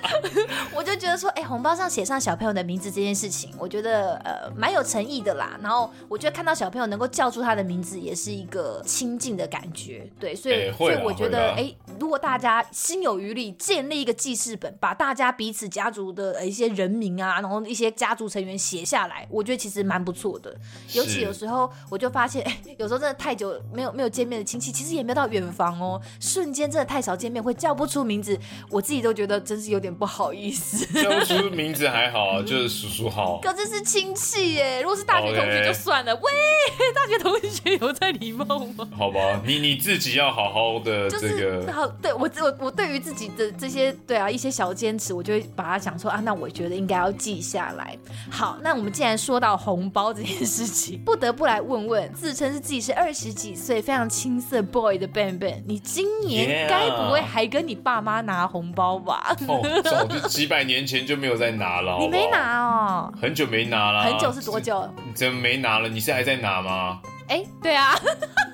[0.74, 5.58] 我就觉得说，哎、红包上写上小朋友的名字这件事情，我觉得呃蛮有诚意的啦。
[5.62, 10.10] 然后我觉得看到小朋友能够叫出他的名字，也是一个亲近的感觉。
[10.20, 20.56] 对，所以、所以我觉，得哎、如果大家心有余力，建立一个记事本，把大家彼此家族的一些人名啊，然后一些家族成员写下来，我觉得其实蛮不错的。
[20.94, 28.38] 尤其有时候我就发现，哎、有时候真的太久没有没有见面的亲戚，其实也没有到远方哦，瞬间真的太少见面，会叫不出名字，
[28.70, 30.86] 我自己都觉得真是有点不好意思。
[31.02, 33.40] 叫不出名字还好啊， 就是叔叔好。
[33.42, 36.16] 可这是亲戚耶，如果是大学同学就算了。
[36.16, 36.32] 喂，
[36.94, 38.46] 大学同学有在礼貌
[38.78, 38.88] 吗？
[38.98, 41.74] 好吧，你你自己要好好的这 就是个。
[41.74, 47.98] 好，对我我我对于自己的这些对啊一些小坚持，我就会把它想说啊，那我觉得应该要记下来。
[48.30, 59.36] 好，那我们既然说到红包这件事情，不得不来问问自称是自己是二十几岁非常青涩 boy 的 Ben Ben，你今年该不会还跟你爸妈拿红包吧？
[59.48, 62.28] 哦，早就几百年前就没有再拿了，好 好你没？
[62.30, 64.04] 拿哦，很久没拿了。
[64.04, 64.60] 很久是多？
[64.60, 64.88] 久？
[65.06, 65.88] 你怎么没拿了？
[65.90, 67.00] 你是还在拿吗？
[67.28, 67.96] 哎，对啊，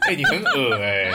[0.08, 1.10] 哎、你很恶哎、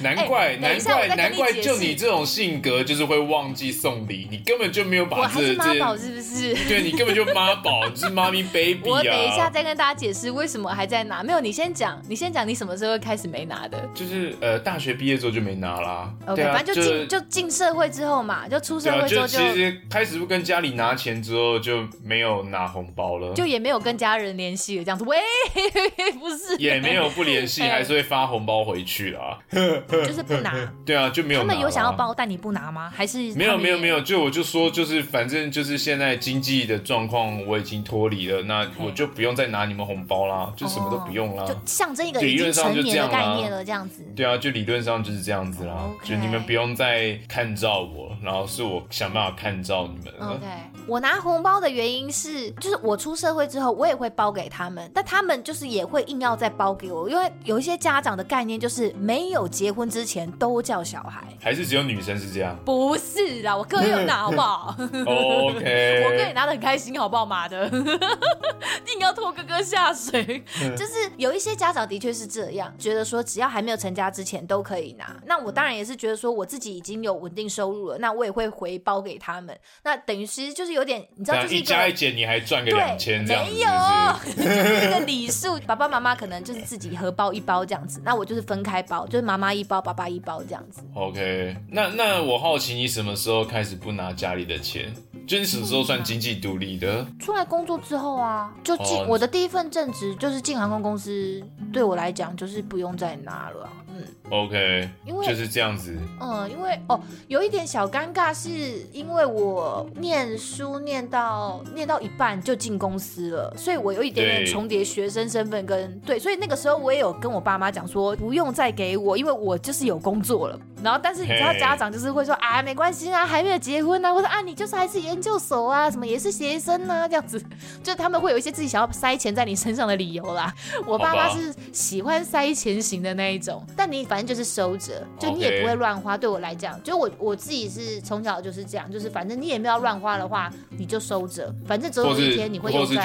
[0.00, 6.54] 难怪、难怪难怪，就你这种性格，就是会忘记送礼，你根本就没有我把还是这妈宝，是不是？
[6.68, 8.90] 对你根本就妈宝，你是妈咪 baby 啊！
[8.90, 11.22] 我等一下再跟大家解释为什么还在拿。
[11.22, 16.12] 没有，你先讲，你先讲你什么时候开始没拿的就是呃，大学毕业之后就没拿啦。
[16.26, 25.04] ？OK，反正就进就进社会之后嘛，就出社会之后就就其实开始不跟家里拿钱之后就没有拿红包了，就也没有跟家人联系了，这样子。
[25.04, 25.18] 喂，
[26.18, 29.38] 不是，也没有不联系， 哎还是会发红包回去啦。
[29.88, 30.52] 就是不拿。
[30.84, 32.90] 对啊，就没有他们有想要包，但你不拿吗？
[32.94, 34.00] 还是没有没有没有？
[34.00, 41.44] 就我就说就是反正就是现在经济的状况我已经脱离了，那我就不用再拿你们红包啦，就什么都不用啦。
[41.44, 44.04] 就象征一个已经理论上成年的就这样概念了，这样子。
[44.14, 50.34] 对啊，就理论上就是这样子啦就你们不用再看照我，然后是我想办法看照你们了。
[50.34, 50.46] OK，
[50.86, 67.22] 我拿红包的原因是，就是我出社会之后，我也会包给他们，但他们就是也会硬要再包给我，因为有一些家长的概念就是没有结婚之前都叫小孩，还是只有女生是这样不是啦，我哥有拿 好不好？？OK，我哥也拿的很开心，好不好？
[67.24, 67.66] 妈的，
[68.92, 70.42] 硬要拖哥哥下水，
[70.76, 75.16] 就是有一些家长的确是这样，觉得说只要还没有成家之前都可以拿。
[75.24, 79.56] 那我当然也是觉得说我自己已经有稳定收入了，那我也会回包给他们。
[79.84, 85.58] 那等于其实就是有点，你知道，就是一加一减你还赚个两千这样子没是不是，有，就是一个礼数。
[85.60, 90.82] 爸爸妈妈可能就是自己合包一包这样子，那我就是分开包，就是妈妈一包，爸爸一包这样子。
[90.94, 94.92] OK，那那我好奇你什么时候开始不拿家里的钱？
[95.24, 97.06] 就你什么时候算经济独立的？
[97.20, 101.40] 出来工作之后啊，就进、哦我的第一份正职就是进航空公司，
[101.72, 105.96] 对我来讲就是不用再拿了啊、嗯 OK，因为就是这样子。
[106.20, 108.50] 嗯，因为哦，有一点小尴尬，是
[108.92, 120.58] 因为我念书念到念到一半就进公司了，所以我有一点点重叠学生身份跟对，所以那个时候我也有跟我爸妈讲说，不用再给我，因为我就是有工作了。
[120.82, 127.42] 然后但是你知道家长就是会说啊，没关系啊，还没有结婚啊，或者啊，你就是还是研究所啊，什么也是学生啊，这样子，
[127.82, 130.52] 就他们会有一些自己想要塞钱在你身上的理由啦。
[130.86, 136.16] 我爸妈是喜欢塞钱型的那一种，但你反正就是收着，就你也不会乱花。
[136.16, 143.04] 对我来讲，就我我自己是从小就是这样，就是反正你也没有乱花的话，你就收着，反正总有一天你会用在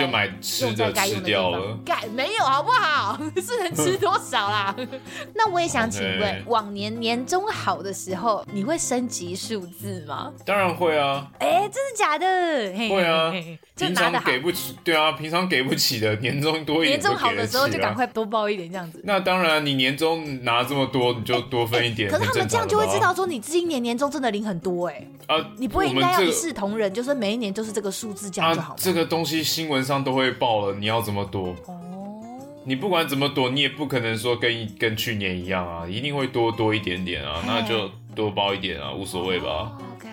[0.61, 1.79] 用在该用的地方。
[1.85, 3.17] 该没有好不好？
[3.35, 4.75] 是能吃多少啦？
[5.35, 10.31] 那我也想请问，往年年终好的时候，你会升级数字吗？
[10.45, 11.29] 当然会啊！
[11.39, 12.25] 哎，真的假的？
[12.89, 13.33] 会啊！
[13.75, 19.01] 平常给不起，对啊，平常给不起的年终多一点，年终好的时候就赶快多报一点这样子。
[19.03, 22.09] 那当然，你年终拿这么多，你就多分一点。
[22.09, 25.07] 可是他们这样就会知道说，你今年年终真的领很多哎。
[25.27, 28.75] 啊，你不会应该要一视同仁，就是每一年就是这个数字这样就好。
[28.77, 31.53] 这个东西新闻上都会报了，你要这么多。
[32.67, 39.71] 你不管怎么躲，你也不可能说跟跟去年一样啊，一定会多多一点点啊，那就多包一点啊，无所谓吧。
[39.95, 40.09] OK，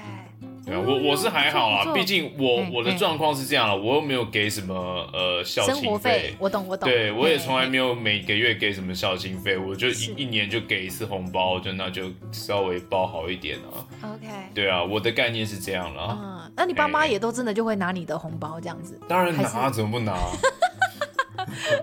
[0.65, 4.73] 对啊，我我是还好啊，毕竟我我的状况是这样了，我又没有给什么
[5.13, 13.83] 呃孝心费，我懂我懂，对我也从来没有每个月给什么孝心费，我就一一年就给一次红包，就那就稍微包好一点啊。
[14.03, 16.17] OK，对啊，我的概念是这样了。
[16.23, 18.97] 嗯，那你爸妈也都真的就会拿你的红包这样子？
[19.09, 20.17] 当然拿，怎么不拿？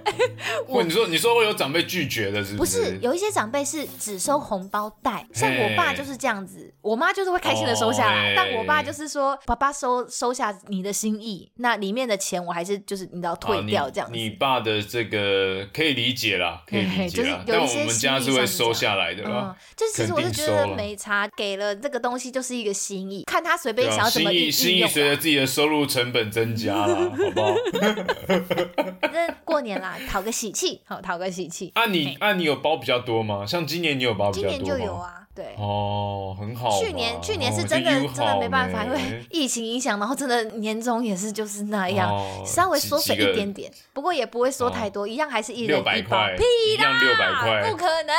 [0.68, 2.80] 我你说你说会有长辈拒绝的，是不是？
[2.80, 14.16] 不是，有一些长辈是只收红包袋，像我爸就是这样子，我妈就是会开心的收下来，但我爸就是说，爸爸收收下你的心意，那里面的钱我还是就是你知道退掉这样子。
[14.16, 19.56] 你爸的这个可以理解啦，可以理解啦， 但我们家是会收下来的啦。
[19.76, 27.56] 就是其实我是觉得没差，给了这个东西就是一个心意，看他随便想要怎么心意，心意随着自己的收入成本增加了，好不好？
[29.02, 31.72] 反正过年啦，讨个喜气，好讨个喜气。
[31.76, 33.46] 啊你啊你有包比较多吗？
[33.46, 34.58] 像今年你有包比较多吗？
[34.58, 35.28] 今年就有啊。
[35.42, 36.70] 对哦，很好。
[36.80, 46.18] 去年去年是真的真的没办法，因为疫情影响，然后真的年终也是就是那样，稍微缩水一点点，不过也不会缩太多，一样还是一人一包。
[46.38, 46.44] 屁
[46.78, 48.18] 啦，不可能。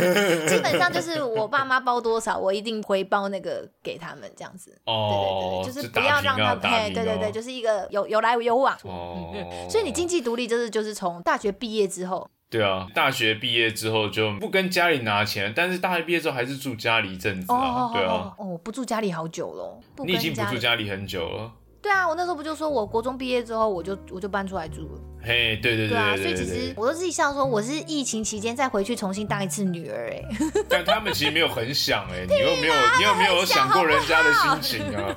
[0.46, 4.76] 基本上就是我爸妈包多少，我一定回包那个给他们这样子。
[4.84, 8.76] 哦，对对对，就是不要让他们，对对对，就是一个有有来有往。
[8.82, 9.32] 哦，
[9.70, 12.28] 所以你经济独立，就是就是从大学毕业之后。
[12.50, 17.90] 对啊，大学毕业之后就不跟家里拿钱，但是大学毕业之后还是住家里一阵子啊。
[17.92, 19.80] 对啊，哦，不住家里好久了。
[20.04, 21.52] 你已经不住家里很久了。
[21.80, 25.00] 对啊，我那时候不就说我国中毕业之后我就我就搬出来住了。
[25.22, 25.88] 嘿，对对对。
[25.88, 30.22] 对啊，所以其实我都自己想说我是疫情期间再回去重新当一次女儿哎。
[30.68, 35.14] 但他们其实没有很想哎，你又没有你有没有想过人家的心情啊？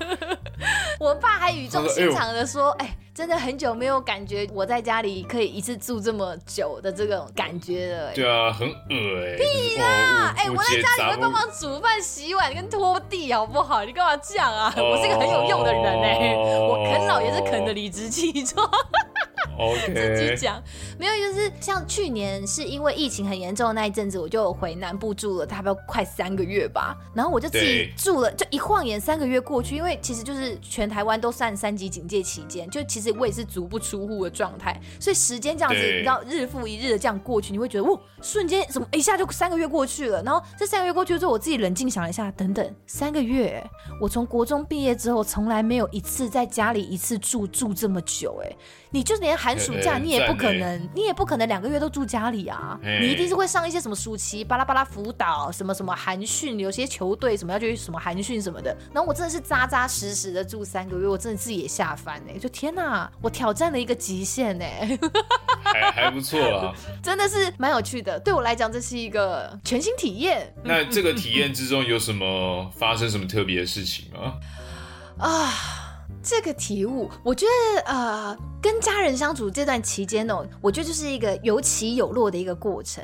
[0.99, 2.95] 我爸还语重心长的说，哎。
[3.13, 8.11] 真的很久没有感觉我在家里可以一次住这么久的这种感觉了。
[8.11, 9.37] 对啊，很恶哎。
[9.37, 10.33] 屁啦！
[10.35, 13.85] 哎，我在家里会帮忙煮饭、洗碗跟拖地，好不好？
[13.85, 14.73] 你干嘛这样啊？
[14.81, 18.67] 我是个很有用的人哎，我啃老也是啃的理直气壮。
[19.57, 20.15] Okay.
[20.15, 20.61] 自己讲
[20.97, 26.97] 没有，就是像去年是因为疫情很严重的那一阵子，我就回南部住了，差不多快三个月吧。
[27.13, 40.23] 然后我就自己住了，就一晃眼三个月过去，因为其实就是全台湾都算三级警戒期间，就其实我也是足不出户的状态，所以时间这样子，你知道日复一日的这样过去，你会觉得哇，瞬间怎么一下就三个月过去了？
[40.23, 43.63] 然后这三个月过去之后，我自己冷静想了一下，等等，三个月，
[44.01, 48.55] 我从国中毕业之后，从来没有一次在家里一次住住这么久，哎。
[48.93, 52.79] 你就连寒暑假你也不可能，你也不可能两个月都住家里啊！
[53.01, 58.77] 你一定是会上一些什么暑期巴拉巴拉辅导，什么什么寒训，有些球队什么要去什么寒训什么的。
[58.93, 62.37] 然后我真的是扎扎实实的住三个月，我真的自己也下翻哎！
[62.37, 64.95] 就天哪，我挑战了一个极限哎！
[65.63, 68.19] 还还不错啊， 真的是蛮有趣的。
[68.19, 70.53] 对我来讲，这是一个全新体验。
[70.63, 74.35] 那这个体验之中有什么发生什么特别的事情吗？
[75.17, 75.82] 啊。
[76.23, 83.03] 这个体悟，我觉得呃，跟家人相处这段期间呢，我觉得就是一个有起有落的一个过程。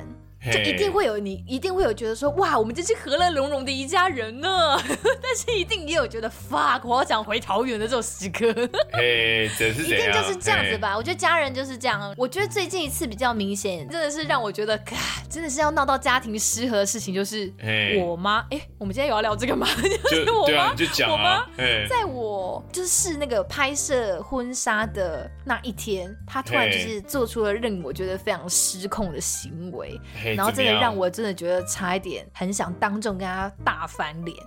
[0.52, 4.48] 就一定会有你，一定会有觉得说，哇，我们真是和乐融融的一家人呢。
[5.22, 8.54] 但是一定也有觉得 fuck，我好想回桃园的这种时刻。
[8.94, 10.96] 嘿，这是一定就是这样子吧？
[10.96, 12.14] 我觉得家人就是这样。
[12.18, 14.80] 我觉得最近一次比较明显，真的是让我觉得，
[15.30, 17.54] 真的是要闹到家庭失和的事情，就是
[18.00, 18.40] 我妈。
[18.50, 19.68] 哎，我们今天有要聊这个吗？
[20.10, 21.46] 就是我妈，就讲啊。
[21.90, 30.00] 在我就是那个拍摄婚纱的那一天，她突然就是做出了令我觉得非常失控的行为。
[30.36, 34.38] 然后这个让我真的觉得差一点，很想当众跟他大翻脸。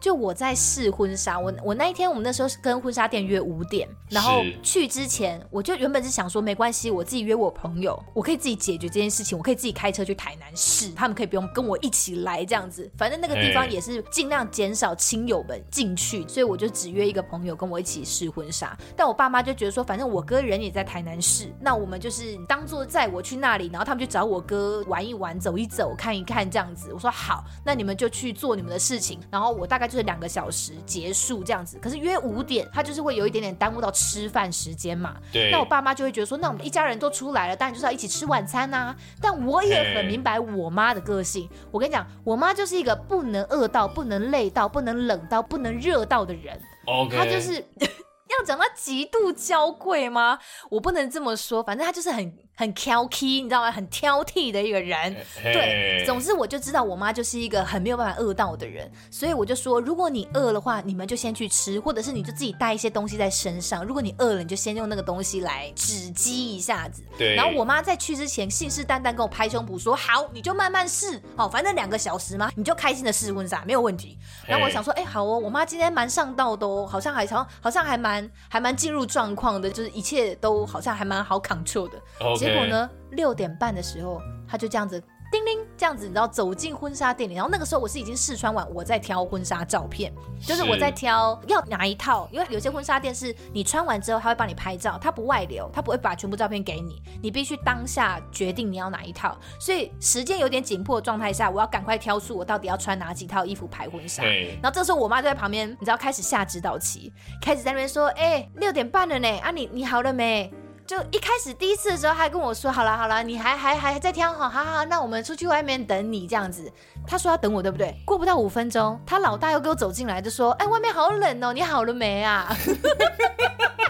[0.00, 18.78] 就我在试婚纱，我我那一天我们那时候是跟婚纱店约五点，然后去之前我就原本是想说没关系，我自己约我朋友，我可以自己解决这件事情，我可以自己开车去台南试，他们可以不用跟我一起来这样子，反正那个地方也是尽量减少亲友们进去，所以我就只约一个朋友跟我一起试婚纱。
[18.96, 26.92] 但我爸妈就觉得说，反正我哥人也在台南市，那我们就是当做载我去那里，然后他们就找我哥玩一玩、走一走、看一看这样子。
[26.92, 29.87] 我说好，那你们就去做你们的事情，然后我大概。
[29.88, 35.16] 就是两个小时结束这样子，可是约五点，他就是会有一点点耽误到吃饭时间嘛。
[35.32, 35.50] 对。
[35.50, 38.94] 那我爸妈就会觉得说，那我们一家人都出来了，当然就是要一起吃晚餐呐。
[39.20, 41.48] 但我也很明白我妈的个性。
[41.70, 46.60] 我跟你讲，我妈就是一个不能饿到、不能累到、不能冷到、不能热到的人。
[46.86, 47.16] OK。
[47.16, 50.38] 她就是 要讲到极度娇贵吗？
[50.70, 52.32] 我不能这么说，反正她就是很。
[52.58, 53.70] 很挑剔，你知道吗？
[53.70, 55.14] 很挑剔的一个人。
[55.44, 63.84] 对，总之我就知道我妈就是一个很没有办法饿到的人，所以我就说，如果你饿的话，你们就先去吃，或者是你就自己带一些东西在身上。
[63.84, 67.04] 如果你饿了，你就先用那个东西来止饥一下子。
[67.16, 67.36] 对。
[67.36, 82.47] 然后我妈在去之前信誓旦旦跟我拍胸脯说：“好，你就慢慢试，好，反正两个小时嘛，你就开心的试婚纱，没有问题。”然后我想说：“哎，好哦，我妈今天蛮上道的哦，好像还好，好像还蛮还蛮进入状况的，就是一切都好像还蛮好 control 的。” Okay.
[82.48, 82.90] 结果呢？
[83.12, 87.34] 六点半的时候，他就这样子叮铃这样子，你知道走进婚纱店里。
[87.34, 92.28] 然后那个时候我是已经试穿完，我在挑婚纱照片，就是我在挑要哪一套。
[92.30, 99.38] 因为有些婚纱店是你穿完之后他会帮你拍照，他不外流，他不会把全部照片给你，你必须当下决定你要哪一套。
[99.58, 104.22] 所以时间有点紧迫的状态下，我要赶快挑出我到底要穿哪几套衣服拍婚纱。
[104.22, 110.52] 然后这时候我妈就在旁边，你知道开始下指导棋，开始在那边说：“哎，六点半了呢，啊你你好了没？”
[110.88, 116.72] 就一开始第一次的时候，他还跟我说：“好了好了，你还还还在挑好，好好，那我们出去外面等你这样子。”
[117.06, 117.94] 他说要等我，对不对？
[118.06, 122.48] 过不到五分钟，他老大又给我走进来，就说：“哎，外面好冷哦，你好了没啊？”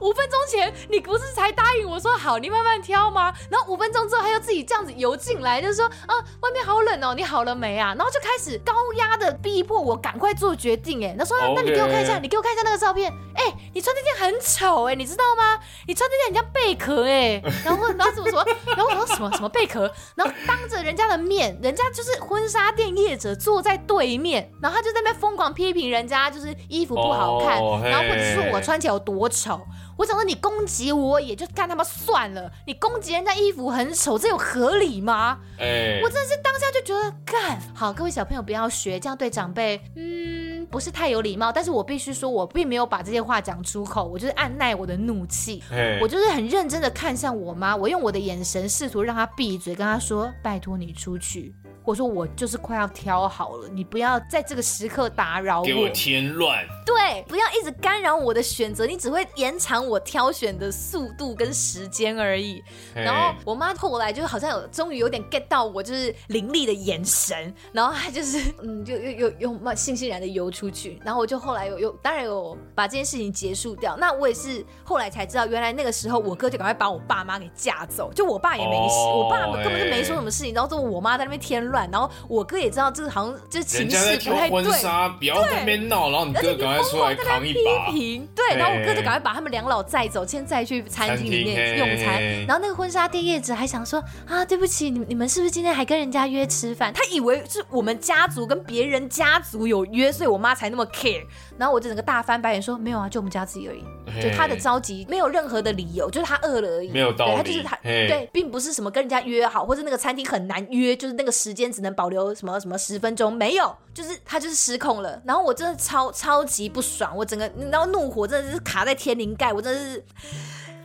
[0.00, 3.32] 五分钟前你不是才答应我说好，你慢慢挑吗？
[3.50, 7.94] 然后五分钟之后他又自己这样子游进来，就是说啊，外面好冷哦，你好了没啊？
[7.96, 13.44] 然后就开始高压的逼迫我赶快做决定，哎，他说那你给我看一下，你给我看一下那个照片，哎，
[13.74, 15.58] 你穿这件很丑，哎，你知道吗？
[15.86, 18.44] 你穿这件很像贝壳，哎， 然后然后怎么说？
[18.66, 19.90] 然后我说什么什么贝壳？
[20.14, 29.60] 然后当着人家的面，人家就是婚纱店业者坐在对面，然后他就在那边疯狂批评人家，就是衣服不好看，然后或者是说我穿起来有多丑。
[30.00, 35.38] 我想说，你攻击我也就干他妈算了，你攻击人家衣服很丑，这有合理吗？
[35.58, 41.52] 哎、欸，我真的是当下就觉得干好，各位小朋友不要学，这样对长辈，嗯，不是太有礼貌。
[41.52, 51.54] 但是我必须说，我并没有把这些话讲出口，我就是按耐我的怒气，欸、我就是很认真的看向我妈，我用我的眼神试图让她闭嘴，跟她说，拜托你出去。
[51.82, 56.64] 我说我就是快要挑好了，你不要在这个时刻打扰我，给我添乱。
[56.90, 62.62] 对，不要一直干扰我的选择，你只会延长我挑选的速度跟时间而已。
[62.94, 71.00] 然后我妈后来就好像有终于有点 get 到我就是凌厉的眼神，然后她就是 嗯，就又又又慢悻悻然的游出去。
[71.04, 73.96] 然后我就后来有有当然有把这件事情结束掉。
[73.96, 81.88] 那我也是后来才知道，原来那个时候我哥就赶快把我爸妈给架走，就我爸也没事，oh, 我爸根本就没说什么事情，然后就我妈在那边添乱。
[81.90, 87.90] 然后我哥也知道，这个好像就是情势不太对，不要在那边闹，然后你哥赶快出来扛一把。
[88.34, 92.22] 对，然后我哥就赶快把他们两老载走，先载去餐厅里面用餐。
[92.46, 96.92] 然后那个婚纱店业者还想说啊，对不起，你你们是不是今天还跟人家约吃饭？
[96.92, 101.24] 他以为是我们家族跟别人家族有约，所以我妈才那么 care。
[101.58, 103.84] 然后我就整个大翻白眼说，没有啊，就我们家自己而已。
[104.22, 106.88] 就他的着急没有任何的理由，就是他饿了而已。
[106.88, 107.36] 没有道理。
[107.36, 115.20] 他就是他对，并不是什么跟人家约好，或者那个餐厅很难约，就是那个时间只能保留什么什么十分钟，没有，就是他就是失控了。
[115.24, 120.04] 然后我真的超超级不爽，我整个然后怒火真的是卡在天灵盖，我真的是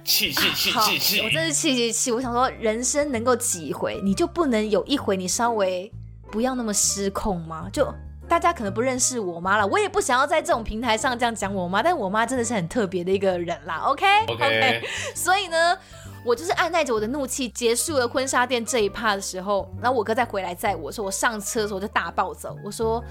[0.04, 2.12] 气气气气气，我真是气气气。
[2.12, 5.92] 我想说，人生能够几回，你就不能有一回你稍微
[6.32, 7.68] 不要那么失控吗？
[7.72, 7.88] 就。
[8.28, 13.84] 大家可能不认识我妈了，我也不想要在这种平台上这样讲我妈，但我妈真的是很特别的一个人啦。
[13.86, 14.84] OK OK, okay
[15.16, 15.78] 所以呢，
[16.26, 23.04] 我就是按耐着我的怒气，结束了婚纱店这一趴的时候，然后我哥再回来载我说，我上车的时候我就大暴走，我说。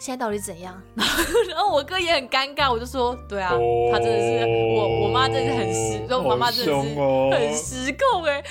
[0.00, 0.82] 现在到底怎样？
[0.96, 3.50] 然后我哥也很尴尬，我就说，对啊，
[3.92, 8.42] 他真的是我，我妈真的是很失，然后我妈妈真的是很失控哎。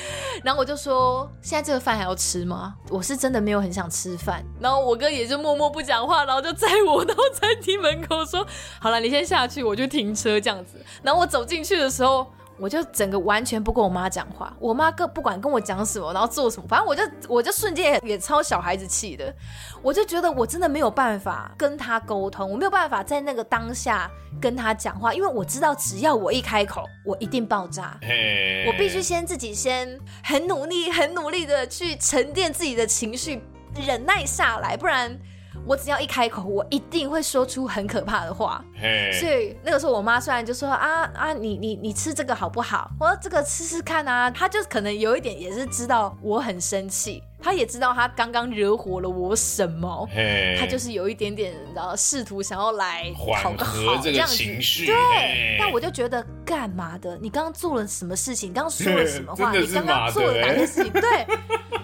[0.43, 2.75] 然后我就说，现在这个饭还要吃吗？
[2.91, 4.45] 我是真的没有很想吃饭。
[4.59, 8.45] 然后我哥也就默默不讲话，然后就载我到餐 厅门口说，
[8.79, 10.77] 好了，你先下去，我就停车这样子。
[11.01, 12.27] 然后我走进去的时候。
[12.59, 19.33] 我就整个完全不跟我妈讲话，我妈更不管跟我讲什么，然后做什么，反正我就我就瞬间也，也超小孩子气的，
[19.81, 27.97] 我就觉得我真的没有办法跟她沟通，我没有办法在那个当下跟她讲话，因为我知道只要我一开口，我一定爆炸，
[28.67, 33.41] 我必须先自己先很努力、很努力的去沉淀自己的情绪，
[33.75, 35.17] 忍耐下来，不然。
[35.69, 38.65] 我只要一开口，我一定会说出很可怕的话。
[38.75, 39.13] Hey.
[39.19, 42.89] 所以那个时候，我妈虽然就说啊啊，你你你吃这个好不好？
[42.99, 44.31] 我说这个吃吃看啊。
[44.31, 47.21] 她就可能有一点也是知道我很生气。
[47.41, 54.95] 她也知道她刚刚惹火了我什么，hey, 他就是有一点点，然后试图想要来讨个好这样子，对。
[54.95, 55.57] Hey.
[55.59, 57.15] 但我就觉得干嘛的？
[57.21, 58.49] 你刚刚做了什么事情？
[58.49, 59.51] 你刚刚说了什么话？
[59.55, 60.91] 你刚刚做了哪些事情？
[60.91, 61.27] 对，
[61.71, 61.77] 你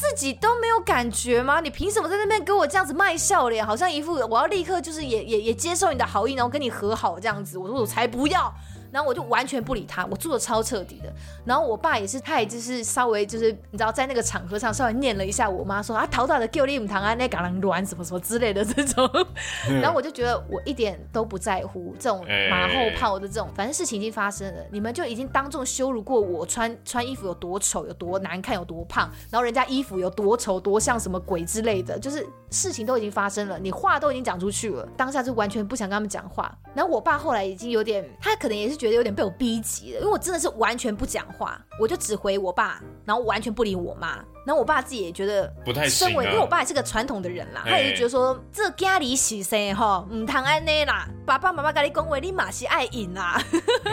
[0.00, 1.60] 自己都没有感觉吗？
[1.60, 3.66] 你凭什么在那边给我这样子卖笑脸？
[3.66, 7.58] 好像一副我要立刻就是也也也接受你的好意，然后跟你和好这样子。
[7.58, 8.50] 我说我才不要。
[8.92, 11.12] 然后我就完全不理他，我做的超彻底的。
[11.44, 19.08] 然后我爸也是，他也就是稍微就是你知道，在那个场合上稍微念了一下我妈说啊，淘汰的给我你堂啊，那港人卵什么什么之类的这种。
[19.80, 36.52] 然后我就觉得我一点都不在乎这种马后炮的这种，反正事情已经发生了，你们就已经当众羞辱过我穿穿衣服有多丑、有多难看、有多胖，然后人家衣服有多丑、多像什么鬼之类的，就是事情都已经发生了，你话都已经讲出去了，当下就完全不想跟他们讲话。
[36.74, 38.79] 然后我爸后来已经有点，他可能也是。
[38.80, 44.24] 觉得有点被我逼急了，因为我真的是完全不讲话，我就只回我爸，然后完全不理我妈。
[44.46, 53.38] 然后我爸自己也觉得不太身为，因为我爸也是个传统的人啦，他也是觉得说这家里喜生哈，唔谈安内啦，爸爸妈妈跟你讲话，你马是爱赢啦，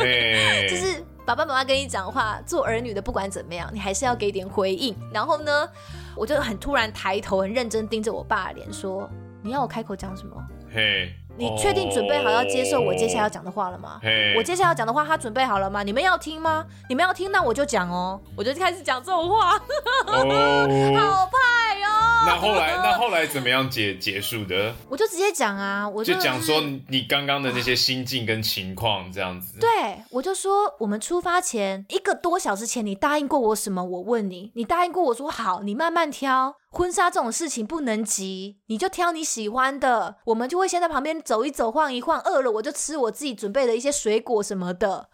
[0.69, 4.95] 就是爸爸妈妈跟你讲话，做儿女的不管怎么样，你还是要给点回应。
[5.13, 5.69] 然后呢，
[6.15, 9.07] 我就很突然抬头，很认真盯着我爸的脸说
[9.43, 10.35] ：“你要我开口讲什么？”
[10.73, 11.13] 嘿。
[11.37, 13.99] 你确定准备好要接受我接下来要讲的话了吗？
[14.35, 15.83] 我接下来要讲的话，他准备好了吗？
[15.83, 16.65] 你们要听吗？
[16.89, 19.51] 你们要听，那我就讲哦，我就开始讲这种话，
[20.07, 22.25] 好派哦。
[22.25, 24.73] 那后来，那后来怎么样结结束的？
[24.89, 29.59] 我就直接讲啊，我就讲说你刚刚的那些心境跟情况这样子。
[29.59, 33.83] 对，我就说我们出发前一个多小时前，你答应过我什么？
[33.83, 36.55] 我问你，你答应过我说好，你慢慢挑。
[36.69, 42.21] 婚纱这种事情不能急，你就挑你喜欢的，我们就会先在旁边走一走、晃一晃。
[42.21, 45.09] 饿了我就吃我自己准备的一些水果什么的。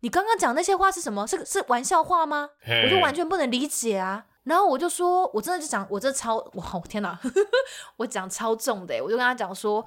[0.00, 1.26] 你刚刚讲那些话是什么？
[1.26, 2.50] 是是玩笑话吗.
[2.84, 4.26] 我就完全不能理解啊。
[4.44, 7.18] 然后我就说，我真的就讲，我这超，哇，天哪，
[7.98, 9.84] 我讲超重的，我就跟他讲说，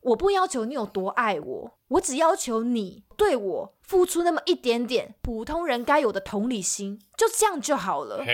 [0.00, 8.24] 我不要求你有多爱我，我只要求你对我付出那么一点点普通人该有的同理心，就这样就好了。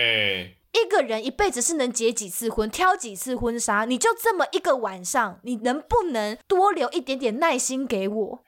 [0.73, 3.85] 一个人一辈子是能结几次婚，挑几次婚纱？
[3.85, 8.43] 你就这么一个晚上，你能不能多留一点点耐心给我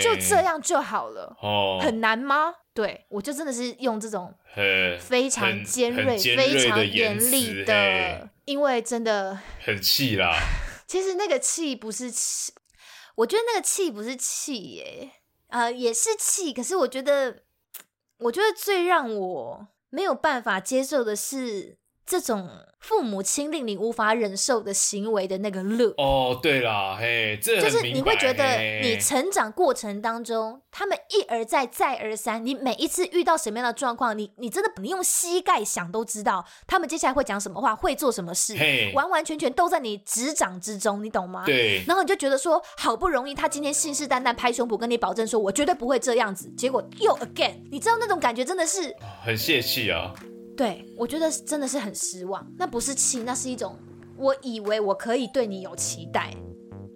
[0.00, 1.36] 就这样就好了。
[1.40, 2.54] Oh, 很难吗？
[2.72, 4.34] 对，我就真的是用这种
[5.00, 10.34] 非常尖锐、非常严厉的因为真的很气啦。
[10.86, 12.52] 其实那个气不是气，
[13.16, 15.10] 我觉得那个气不是气耶，
[15.48, 16.52] 呃，也是气。
[16.52, 17.42] 可是我觉得，
[18.18, 19.68] 我觉得最让我。
[19.90, 21.78] 没有办法接受的是
[22.10, 22.50] 这种
[22.80, 38.56] 父母亲令你无法忍受的行为的那个乐哦，对啦，嘿，这就是你会觉得你成长过程当中，他们一而再再而三，你每一次遇到什么样的状况，你你真的你用膝盖想都知道，他们接下来会讲什么话，会做什么事，
[38.92, 41.44] 完完全全都在你执掌之中，你懂吗？
[41.46, 41.84] 对。
[41.86, 48.92] 然后你就觉得说，好不容易他今天信誓旦旦拍胸脯跟你保证说，我绝对不会这样子，结果又 again，你知道那种感觉真的是
[49.22, 50.12] 很泄气啊。
[50.60, 52.46] 对，我觉得真的是很失望。
[52.58, 53.78] 那不是气，那是一种
[54.14, 56.34] 我以为我可以对你有期待，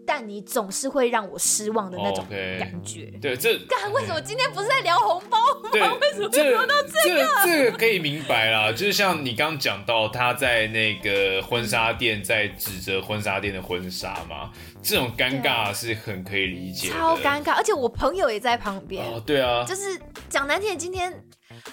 [0.06, 3.06] 但你总是会让我失望的那种感觉。
[3.06, 3.20] Okay.
[3.22, 5.70] 对，这 干为什么今天不是在聊红包吗？
[5.72, 7.26] 为什么会聊到这个？
[7.42, 14.52] 这这个可以明白啦，就是像你刚刚讲到他在那个婚纱店在指责婚纱店的婚纱嘛，
[14.82, 17.54] 这种尴尬是很可以理解的，超尴尬。
[17.54, 19.02] 而且我朋友也在旁边。
[19.06, 19.98] 哦，对啊，就是
[20.28, 21.24] 讲难听，今天。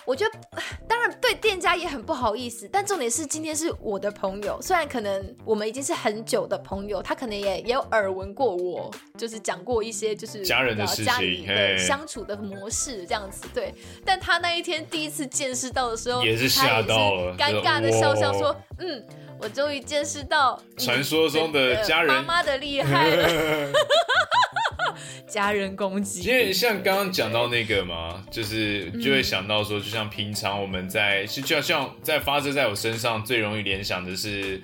[0.06, 0.62] 我觉得，当
[1.02, 13.74] 然对店家也很不好意思，但重点是今天是我的朋友，虽然可能我们已经是很久的朋友，他可能也也有耳闻过我，就是讲过一些就是家人的事情，家里的相处的模式这样子，对。
[14.06, 19.04] 但他那一天第一次见识到的时候，也是吓到了，尴尬的笑笑说：“嗯，
[19.40, 23.72] 我终于见识到传说中的家人妈妈的厉害了。”
[25.28, 34.62] 家人攻击，因为像刚刚讲到那个嘛，就是就会想到说，就像平常我们在，就像像在发生在我身上最容易联想的是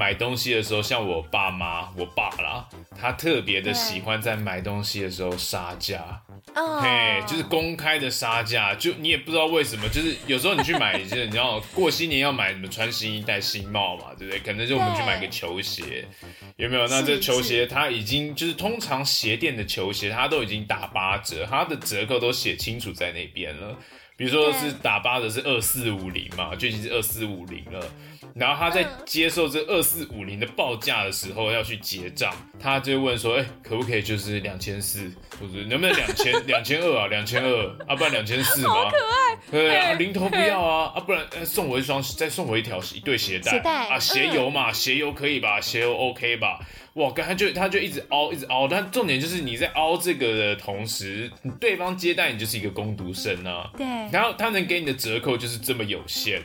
[0.00, 2.66] 买东西的时候，像我爸妈、我爸啦，
[2.98, 6.22] 他特别的喜欢在买东西的时候杀价。
[6.54, 14.40] 哦，嘿，就是公开的杀价，就你也不知道为什么，就是有时候你去买，就是你知道过新年要买什么穿新衣戴新帽嘛，对不对？
[14.40, 16.08] 可能就我们去买个球鞋，
[16.56, 16.86] 有没有？
[16.88, 23.76] 那这球鞋它已经就是通常鞋店的球鞋，它都已经打八折，它的折扣都写清楚在那边了。
[24.20, 27.82] 比如说是打八折是二四五零嘛，就已经是二四五零了。
[28.34, 35.10] 然后他在接受这二四五零的报价的时候要去结账，他就问说：“哎，可不可以就是两千四，
[35.40, 37.06] 或者能不能两千 两千二啊？
[37.06, 38.74] 两千二啊，不然两千四吗？
[38.74, 39.38] 好可爱。
[39.50, 43.52] 对啊，零头不要啊啊，不然送我一双，再送我一条一对鞋带。
[43.52, 45.58] 鞋带啊，鞋油嘛，鞋油可以吧？
[45.58, 46.60] 鞋油 OK 吧？
[46.94, 48.68] 哇，刚才就他就一直凹，一直凹。
[48.68, 51.30] 但重点就是你在凹这个的同时，
[51.60, 53.70] 对方接待你就是一个攻读生啊。
[53.76, 53.86] 对。
[54.10, 56.42] 然后他能给你的折扣就是这么有限。”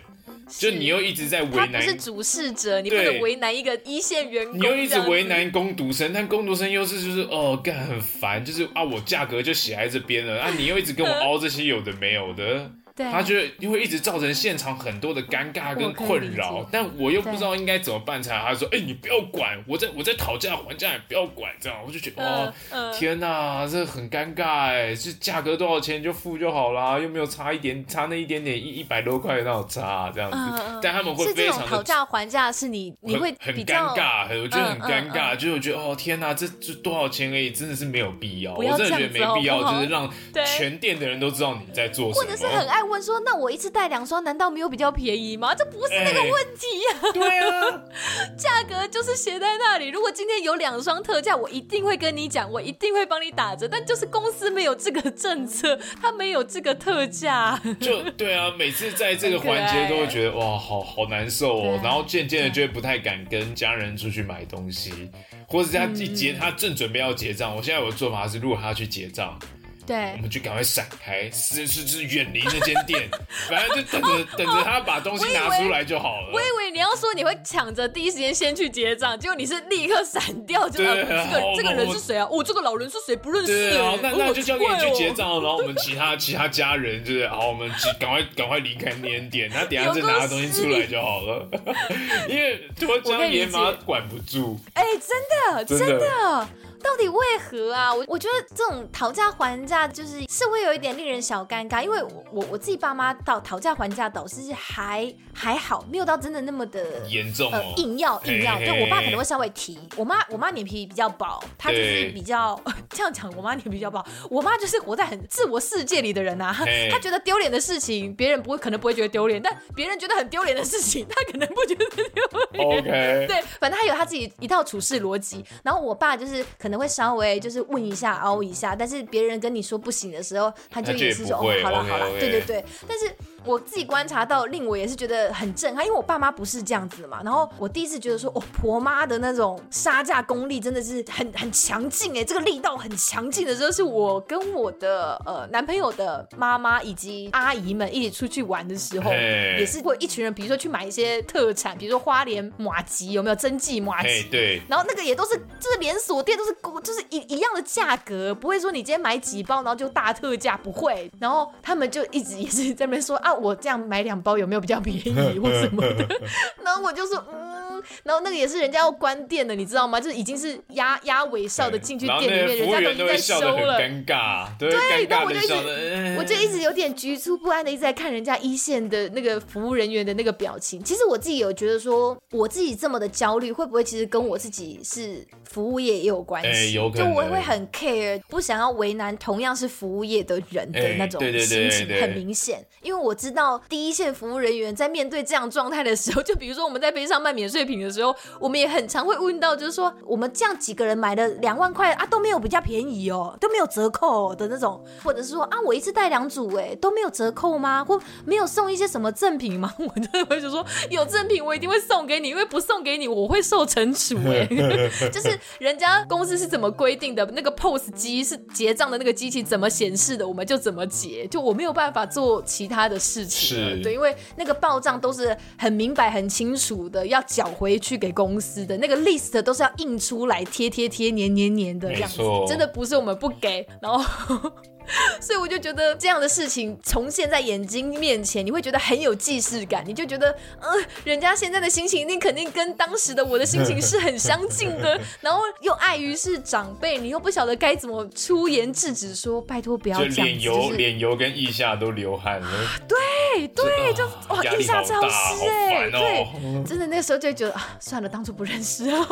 [0.59, 4.59] 就你又一直在为难，他不是主事者，你不能为难一个一线员工。
[4.59, 12.69] 你又一直为难工读生，但工读生又是就是哦，干很烦，就是啊，我价格就写在这边了啊，你又一直跟我凹这些有的没有的。
[12.95, 18.47] 对他觉得因为一直造成现场很多的尴尬跟困扰，但我又不知道应该怎么办才好。
[18.47, 30.37] 他说：“哎、欸，你不要管，我在我在讨价还价，也不要管。”这样我就觉得哦，呃、天哪，这很尴尬哎，这价格多少钱就付就好啦，又没有差一点，差那一点点一一百多块那种差这样子。
[30.37, 40.09] 呃、但他们会非常讨价还价，是你你会很尴尬，我觉得很尴尬，就是我觉得哦天哪，这这多少钱而已，真的是没有必要，要我真的觉得没必要，就是让
[40.57, 43.75] 全店的人都知道你在做什么，或者是很爱问说，那我一次。
[43.75, 45.53] 带两双难道没有比较便宜吗？
[45.53, 47.11] 这不是那个问题呀、啊。
[47.11, 47.81] 对啊，
[48.39, 49.89] 价格就是写在那里。
[49.89, 53.67] 如果今天有两双特价，我一定会跟你讲，我一定会帮你打折。
[53.67, 57.61] 但就是公司没有这个政策，他没有这个特价。
[57.81, 61.77] 就对啊，每次在这个环节都会觉得哇，好好难受哦。
[61.83, 65.11] 然后渐渐的就会不太敢跟家人出去买东西，
[65.49, 67.53] 或者是他一结，他正准备要结账。
[67.53, 69.37] 我现在有个做法是，如果他要去结账。
[69.85, 73.09] 对，我们就赶快闪开，是是是，远离那间店，
[73.47, 76.31] 反正就等着、哦、等着他把东西拿出来就好了。
[76.33, 82.27] 我以为，你要说你会抢着第一时间先去结账，结果你是立刻闪掉，就这个、哦、这个人是谁啊？
[82.29, 83.15] 我、哦、这个老人是谁？
[83.15, 83.47] 不认识。
[83.47, 87.69] 对啊，那那就交给你去结账，哦、然后我们其他其他家人就是，好，我们
[87.99, 91.47] 赶快赶快离开那间店，他等下再拿东西出来就好了。
[92.27, 94.59] 因为脱缰野马管不住。
[94.73, 95.65] 哎，真的。
[95.65, 96.47] 真的
[96.85, 97.91] 到底为何啊？
[97.91, 108.57] 我我觉得这种讨价还价就是是会有一点令人小尴尬，因为我我我自己爸妈到讨价还价倒是还还好，没有到真的那么的严重、哦呃，硬要硬要。
[108.59, 112.59] 对，我爸可能会稍微提，我妈我妈脸皮比较薄，她就是比较
[112.91, 116.55] 这样讲，我妈脸皮比较薄，我妈就是活在很自我世界里的人啊，
[116.91, 122.03] 她觉得丢脸的事情别人不会可能不会觉得丢脸，但别人觉得很丢脸的事情，她可能不觉得丢
[122.51, 122.67] 脸。
[122.67, 126.74] OK，对，反正她有她自己一套处事逻辑，然后我爸就是可能。
[126.77, 133.13] 会稍微就是问一下、凹一下，但是别人跟你说不行的时候，他就也是说哦，好了好了，对对对，但是。
[133.45, 137.21] 我自己观察到，令我也是觉得很震撼，因为我爸妈不是这样子的嘛。
[137.23, 154.23] 然后我第一次觉得说，哦，婆妈的那种杀价功力真的是很很强劲哎，这个力道很强劲的时候，是我跟我的呃男朋友的妈妈以及阿姨们一起出去玩的时候，也是会一群人，比如说去买一些特产，比如说花莲马吉有没有真迹马吉？
[154.31, 154.61] 对。
[154.67, 161.11] 然后那个也都是就是连锁店，都是就是一一样的价格，不会说你今天买几包然后就大特价，不会。
[161.19, 163.34] 然后他们就一直 也是在那边说啊。
[163.37, 166.05] 我这样买两包有没有比较便宜或什么的？
[166.63, 167.64] 然后我就说嗯，
[168.03, 169.99] 然后那个也是人家要关店的，你知道吗？
[169.99, 174.47] 就是已经是压压尾哨的进去店里面，人家都已经在收了，尴尬。
[174.57, 174.69] 对，
[175.07, 180.81] 然后我就一直我就一直有点局促不安的一直在看人家一线的那个服务人员的那个表情。
[180.83, 186.73] 其实我自己有觉得说，我自己这么的焦虑，会不会其实跟我自己是服务业也有关系？
[186.73, 187.07] 有可能。
[187.07, 193.13] 就我会很 care，不想要为难同样是服务业的人的那种心情，很明显，因为我。
[193.15, 207.83] 知道第一线服务人员在面对这样状态的时候，就比如说我们在边上卖免税品的时候，我们也很常会问到，就是说我们这样几个人买了两万块啊，都没有比较便宜哦，都没有折扣的那种，或者是说啊，我一次带两组哎，都没有折扣吗？
[207.83, 209.73] 或没有送一些什么赠品吗？
[209.79, 214.45] 我就会就说有赠品我一定会送给你，因为不送给你我会受惩处哎，
[215.09, 223.15] 就是人家公司是怎么规定的，那个 POS 机是结账的那个机器怎么显示的，我们就怎么结，就我没有办法做其他的事。
[223.15, 234.51] 事情是对，因为那个报账都是很明白、很清楚的，要缴回去给公司的那个 list 都是要印出来贴贴贴、黏黏黏的这样子，真的不是我们不给，然后。
[235.19, 240.31] 所以我就觉得这样的事情重现在眼睛面前，你会觉得很有既视感，你就觉得，
[240.61, 252.47] 嗯、呃，人家现在的心情一定肯定跟当时的我的心情是很相近的， 然后又碍于是长辈，你又不晓得该怎么出言制止说，说拜托不要这样子，脸油脸油跟腋下都流汗了，
[252.87, 259.05] 对对，就 哇腋下潮湿哎，哦、对，真的那个时候就觉得啊，算了，当初不认识哦，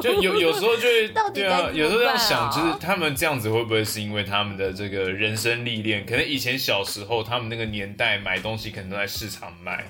[0.00, 5.15] 就有有时候就会， 到底对啊，有时候要想，就是他们这样子会不会是因为他们的这个。
[5.16, 9.84] 人生历练，可能以前小时候他们那个年代买东西可能都在市场卖。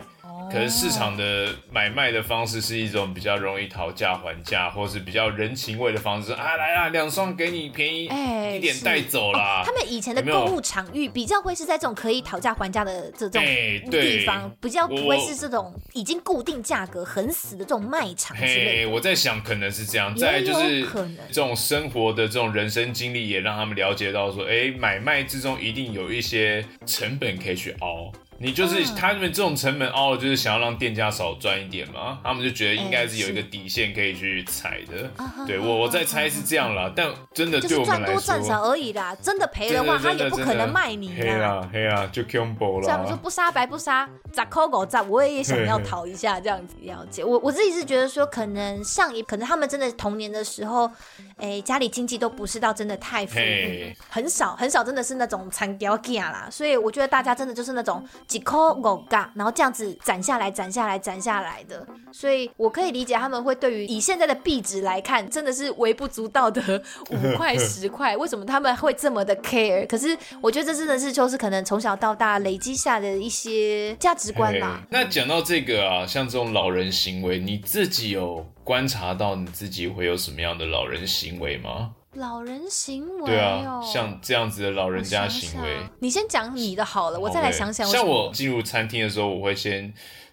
[0.50, 9.62] 可能市场的买卖的方式是一种比较容易讨价还价，或是比较人情味的方式啊，来啊，两双给你便宜一点带走啦。
[9.62, 9.66] 哦。
[9.66, 13.42] 他们以前的购物场域比较会是在这种可以讨价还价的这种
[13.90, 18.88] 地方，比较不会是这种已经固定价格很死的这种卖场之类的。
[18.88, 20.86] 我在想可能是这样，再就是
[21.28, 28.12] 这种生活的这种人生经历也让他们了解到说，哎，买卖之中一定有一些成本可以去熬。
[28.38, 35.10] 你就是他们这种成本凹，就是想要让店家少赚一点嘛，他们就觉得应该是有一个底线可以去踩的。
[35.46, 39.16] 对我我在猜是这样啦，但真的对我们来说，赚多赚少而已啦。
[39.22, 41.14] 真的赔的话，他也不可能卖你。
[41.16, 42.82] 黑啦黑啦，就 combo 了。
[42.82, 46.74] 这样说不杀白不杀，砸抠狗砸，我也想要讨一下这样子。
[46.82, 50.90] 了解我我自己是觉得说，可能上一可能他们真的童年的时候，
[51.38, 56.48] 哎，家里经济都不是到真的太富裕，很少很少，真的是那种残条件啦。
[56.50, 58.06] 所以我觉得大家真的就是那种。
[58.26, 69.86] 几块五角，然后这样子攒下来，攒下来，攒下来的，所以我可以理解他们会对于以现在的币值来看，真的是微不足道的五块十块， 为什么他们会这么的 care？
[69.86, 74.82] 可是我觉得这真的是就是可能从小到大累积下的一些价值观吧。
[74.90, 81.92] 那讲到这个啊，像这种老人行为，你自己有观察到你自己会有什么样的老人行为吗？
[82.16, 87.86] 老人行为，对啊，像这样子的老人家行为，想想你先讲你的好了，我再来想想。
[87.86, 89.92] 像我进入餐厅的时候，我会先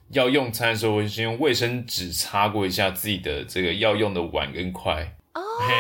[0.09, 5.15] 要用餐的时候，我会先用卫生纸擦过一下自己的这个要用的碗跟筷。
[5.33, 5.73] 哦，嘿，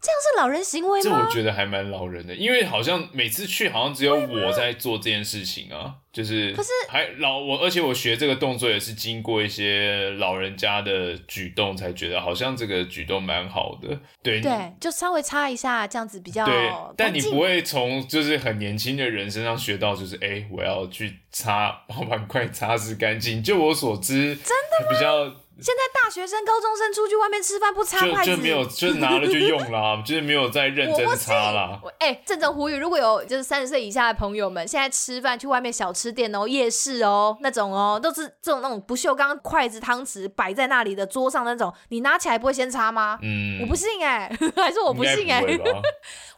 [0.00, 1.04] 这样是老人行为吗？
[1.04, 5.96] 这我觉得还蛮老人的，因为好像每次去好像只有我在做这件事情啊。
[6.10, 13.88] 就是，可是还老我，而且我学这个动作也是经过一些老人家的举动，才觉得好像这个举动蛮好的。
[14.22, 16.46] 对对，就稍微擦一下，这样子比较。
[16.46, 23.42] 对，但你不会从就是很年轻的人身上学到，就是哎、欸，我要去擦， 把碗筷擦拭干净。
[23.42, 24.90] 就我所知，真的吗？
[24.90, 25.45] 比较。
[25.60, 31.80] 现在大学生、高中生出去外面吃饭不擦筷子，就就没有，就拿了就用啦， 就是没有再认真擦了。
[31.98, 43.18] 哎，郑重呼吁，如果有就是三十岁以下的朋友们，现在吃饭去外面小吃店哦、夜市哦那种哦，都是这种那种不锈钢筷子、汤匙摆在那里的桌上那种，你拿起来不会先擦吗？
[43.22, 45.42] 嗯，我不信哎， 还是我不信哎。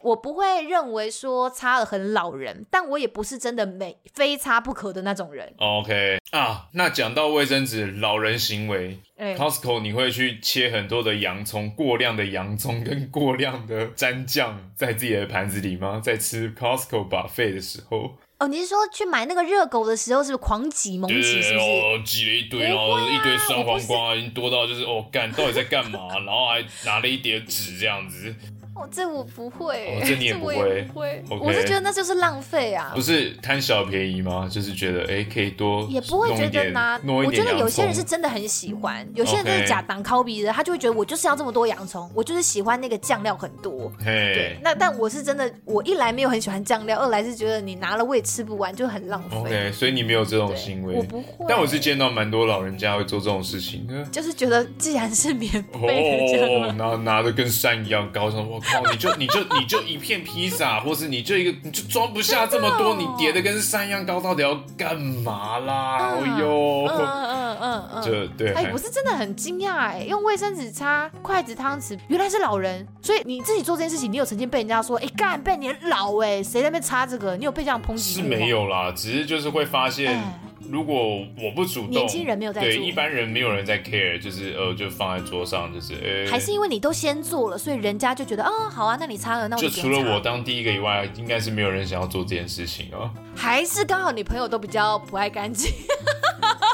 [0.01, 5.53] 我不会认为说擦了很老人，但我也不是真的没非擦不可的那种人。
[5.57, 16.01] OK 啊，那讲到卫生纸，老人行为，欸，Costco 你会去切很多的洋葱，过量的洋葱跟过量的蘸酱在自己的盘子里吗？
[16.03, 18.17] 在吃 Costco buffet 的时候？
[18.39, 21.21] 哦，你是说去买那个热狗的时候，是不是狂挤猛挤？
[21.21, 21.53] 是不是？
[21.55, 26.07] 哦，挤了一堆，然后一堆酸黄瓜，已经多到就是哦，干，到底在干嘛？
[26.25, 28.33] 然后还拿了一叠纸这样子。
[28.75, 31.23] 哦，这我不会，这你也不会，不会。
[31.29, 32.93] 我是觉得那就是浪费啊。
[32.95, 34.47] 不是贪小便宜吗？
[34.49, 36.97] 就是觉得哎，可以多，也不会觉得拿。
[37.05, 43.91] 我觉得有些人是真的很喜欢，有些人就是假当靠比的，他就会觉得我就是要这么多洋葱，我就是喜欢那个酱料很多。
[44.03, 49.37] 对，那但我是真的，我一来没有很喜欢酱料，二来是觉得你拿了我也吃不完，就很浪费。
[49.37, 51.45] OK，所以你没有这种行为，我不会。
[51.49, 59.39] 但我是见到蛮多老人家会做这种事情，就是觉得既然是免费的，然后拿的跟山一样高，我靠，你就你就。
[59.59, 66.15] 你就一片披萨，或是你就一个，你就装不下这么多，你叠的跟山一样高，到底要干嘛啦？
[66.15, 68.53] 哎呦，嗯嗯嗯嗯，就对。
[68.53, 72.87] 哎，我是真的很惊讶哎，用卫生纸擦筷子汤匙，原来是老人。
[73.01, 77.35] 所以你自己做这件事情，你有曾经被人家说，哎，干，被你老哎，谁在那边擦这个？
[77.35, 78.15] 你有被这样抨击？
[78.15, 80.21] 是没有啦，只是就是会发现。
[80.69, 93.09] 如果我不主动，年轻人没有在做，对一般人没有人在 care，就是呃，就放在桌上，就是呃，还是因为你都先做了，所以人家就觉得哦，好啊，那你擦了，那我就除了我当第一个以外，应该是没有人想要做这件事情哦。
[93.35, 95.71] 还是刚好你朋友都比较不爱干净？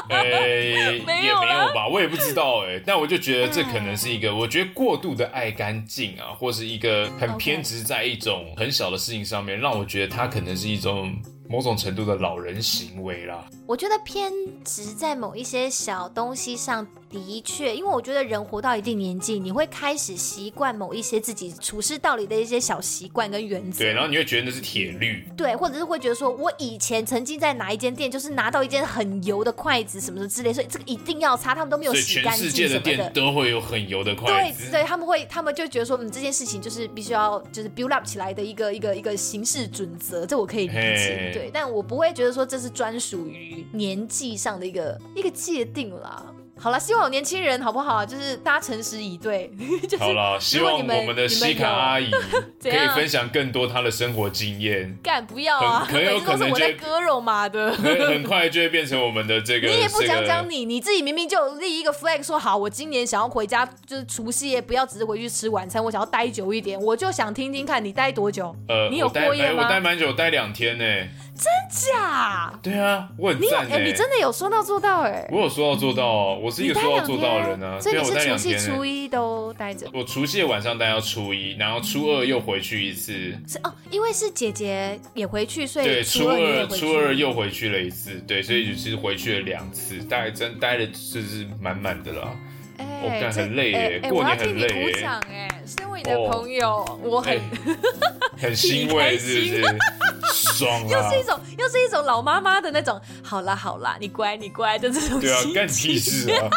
[0.08, 1.34] 哎、 欸，也没有
[1.74, 11.12] 吧，我也不知道哎、欸， 但我就觉得这可能是一个，我觉得过度的爱干净啊，或是一个很偏执在一种很小的事情上面，让我觉得它可能是一种
[11.48, 13.48] 某种程度的老人行为啦。
[13.66, 14.32] 我觉得偏
[14.64, 16.86] 执在某一些小东西上。
[17.08, 23.84] 的确，因为我觉得人活到一定年纪，你会开始习惯某一些自己处事道理的一些小习惯跟原则。
[23.84, 25.24] 对，然后你会觉得那是铁律。
[25.36, 32.52] 对，或者是会觉得说，我以前曾经在哪一间店，就是拿到一件很油的筷子什么的之类，所以这个一定要擦，他们都没有洗干净什么的。
[32.52, 34.64] 全世界的店都会有很油的筷子。
[34.64, 41.30] 对，对，他们会，他们就觉得说，嗯，这件事情就是必须要就是 build up 起来的一个一个一个行事准则，这我可以理解。
[41.32, 46.24] 对，但我不会觉得说这是专属于年纪上的一个一个界定啦。
[46.58, 48.04] 好了，希望有年轻人好不好？
[48.04, 49.50] 就是大家诚实以对。
[49.86, 52.10] 就是、好了，希望我们的西卡阿姨
[52.62, 54.96] 可以分享更多她的生活经验。
[55.02, 55.86] 干不要啊！
[55.88, 59.68] 很有 可能就我在割肉嘛的，很快就会变成我们的这个。
[59.68, 68.56] 你也不讲讲你，你自己明明就立一个 flag，说好，我今年想要回家，就是除夕夜不要只是回去吃晚餐，我想要待久一点，我就想听听看你待多久。
[68.68, 69.64] 呃，你有过夜吗？
[69.64, 70.84] 我待蛮久，待两天呢。
[71.36, 72.52] 真假？
[72.62, 73.78] 对啊，我很赞哎！
[73.84, 75.28] 你真的有说到做到哎！
[75.30, 77.78] 我有说到做到哦，我是一个说到做到的人啊。
[77.80, 79.86] 所以你是除夕初一都待着？
[79.92, 83.12] 我除夕晚上待到初一，然后初二又回去一次。
[83.46, 92.34] 是哦，因为是姐姐也回去，所以对初二初二又回去了一次，对，所以就是回去了两次，大概真待的就是满满的了。
[92.78, 95.48] 我感觉很累哎，过年很累哎。
[95.66, 97.40] 身为你的朋友，我很
[98.38, 99.76] 很欣慰，是不是？
[100.34, 100.88] 爽啊！
[100.88, 103.00] 又是一种，又是一种老妈妈的那种。
[103.22, 105.20] 好啦好啦，你乖你乖的这种。
[105.20, 106.48] 对啊，干屁事啊！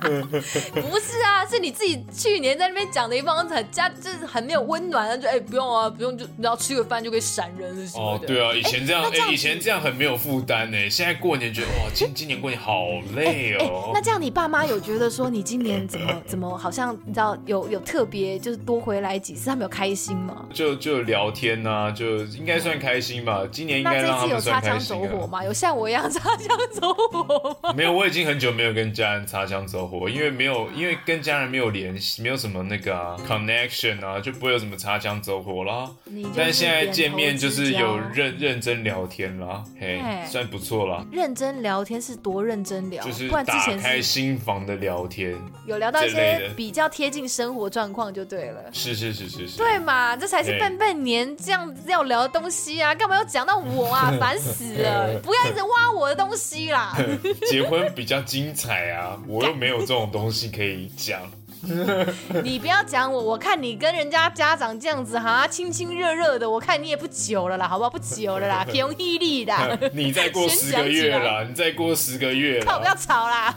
[0.00, 10.88] 不是啊，是你自己去年在那边讲的一方很家，就是很没有温暖，就哎不用啊，不用就然后吃个饭就可以闪人了哦，对啊，以前这样哎，以前这样很没有负担呢。
[10.88, 12.84] 现在过年觉得哇，今 今年过年好
[13.14, 13.90] 累哦。
[13.92, 20.46] 那这样你爸妈有觉得说你今年怎么怎么好像你知道有有特别就是多回来几次，他们有开心吗？
[20.54, 23.42] 就就聊天呐，就应该算开心吧。
[23.50, 24.70] 今年应该让他们算开心。
[24.70, 25.44] 那这次有擦枪走火吗？
[25.44, 27.74] 有像我一样擦枪走火吗？
[27.74, 35.90] 没有，我已经很久没有跟家人擦枪走火，因为没有，因为跟家人没有联系，没有什么那个、啊、connection 啊，就不会有什么擦枪走火啦。
[36.36, 41.04] 但现在见面就是有认认真聊天啦，嘿，算不错啦。
[41.10, 43.04] 认真聊天是多认真聊？
[43.04, 43.44] 就是打
[43.76, 45.36] 开心房的聊天，
[45.66, 48.60] 有聊到一些比较贴近生活状况就对了。
[48.72, 50.14] 是是是是是，对嘛？
[50.14, 52.94] 这才是笨笨年这样子要聊的东西啊！
[52.94, 54.12] 干嘛要讲到我啊？
[54.20, 55.18] 烦死了！
[55.22, 56.94] 不要一直挖我的东西啦。
[57.48, 61.22] 结婚比较精彩啊，我又没有这种东西可以讲。
[62.42, 67.90] 你不要讲我，我看你跟人家家长这样子哈，亲亲热热的，我看你也不久了啦，好不好？
[67.90, 69.52] 不久了啦， 挺有毅力的。
[69.92, 72.62] 你再过十个月啦，你再过十个月。
[72.64, 73.54] 好，不要吵啦。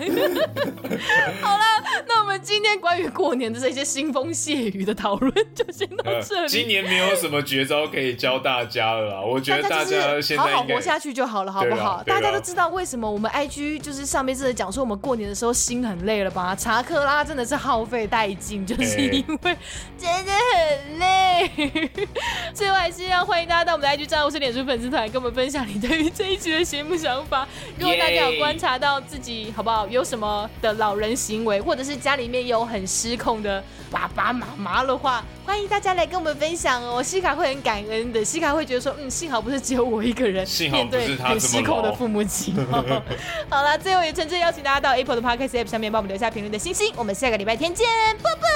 [1.42, 1.64] 好了，
[2.08, 6.42] 那我们今天关于过年的这些腥风血雨的讨论就先到这里。
[6.42, 12.04] 呃、今年没有什么绝招可以教大家了啦，我觉得大家现在好好活下去就好了，好不好？
[12.06, 16.56] 大家都知道为什么我们 IG 就是上面真的讲说我们过年的时候心很累了吧？
[16.56, 17.84] 查克拉真的是耗。
[17.94, 19.58] 费殆尽，就是因为
[20.00, 21.52] 真的很累。
[22.52, 27.48] 最后还是要欢迎大家到我们的 IG 账号或是脸书粉丝团，跟我们分享你对于这一集的节目想法。
[27.78, 37.04] 如果大家有观察到自己好不好，有什么的老人行为，或者是家里面有很失控的爸爸妈妈的话，欢迎大家来跟我们分享哦。
[37.04, 42.56] 西卡会很感恩的，西卡会觉得说，嗯，幸好不是只有我一个人面对很失控的父母亲。
[43.50, 46.94] 好了，最后也诚挚邀请大家到 Apple 的 Podcast App 上面帮我们留下评论的星星。
[46.96, 47.88] 我们下个礼拜天见。
[48.22, 48.48] 拜拜，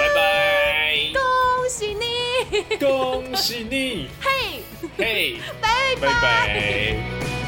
[0.00, 1.22] 拜拜，恭
[1.70, 4.62] 喜你，恭喜你， 嘿，
[4.98, 7.43] 嘿， 拜拜。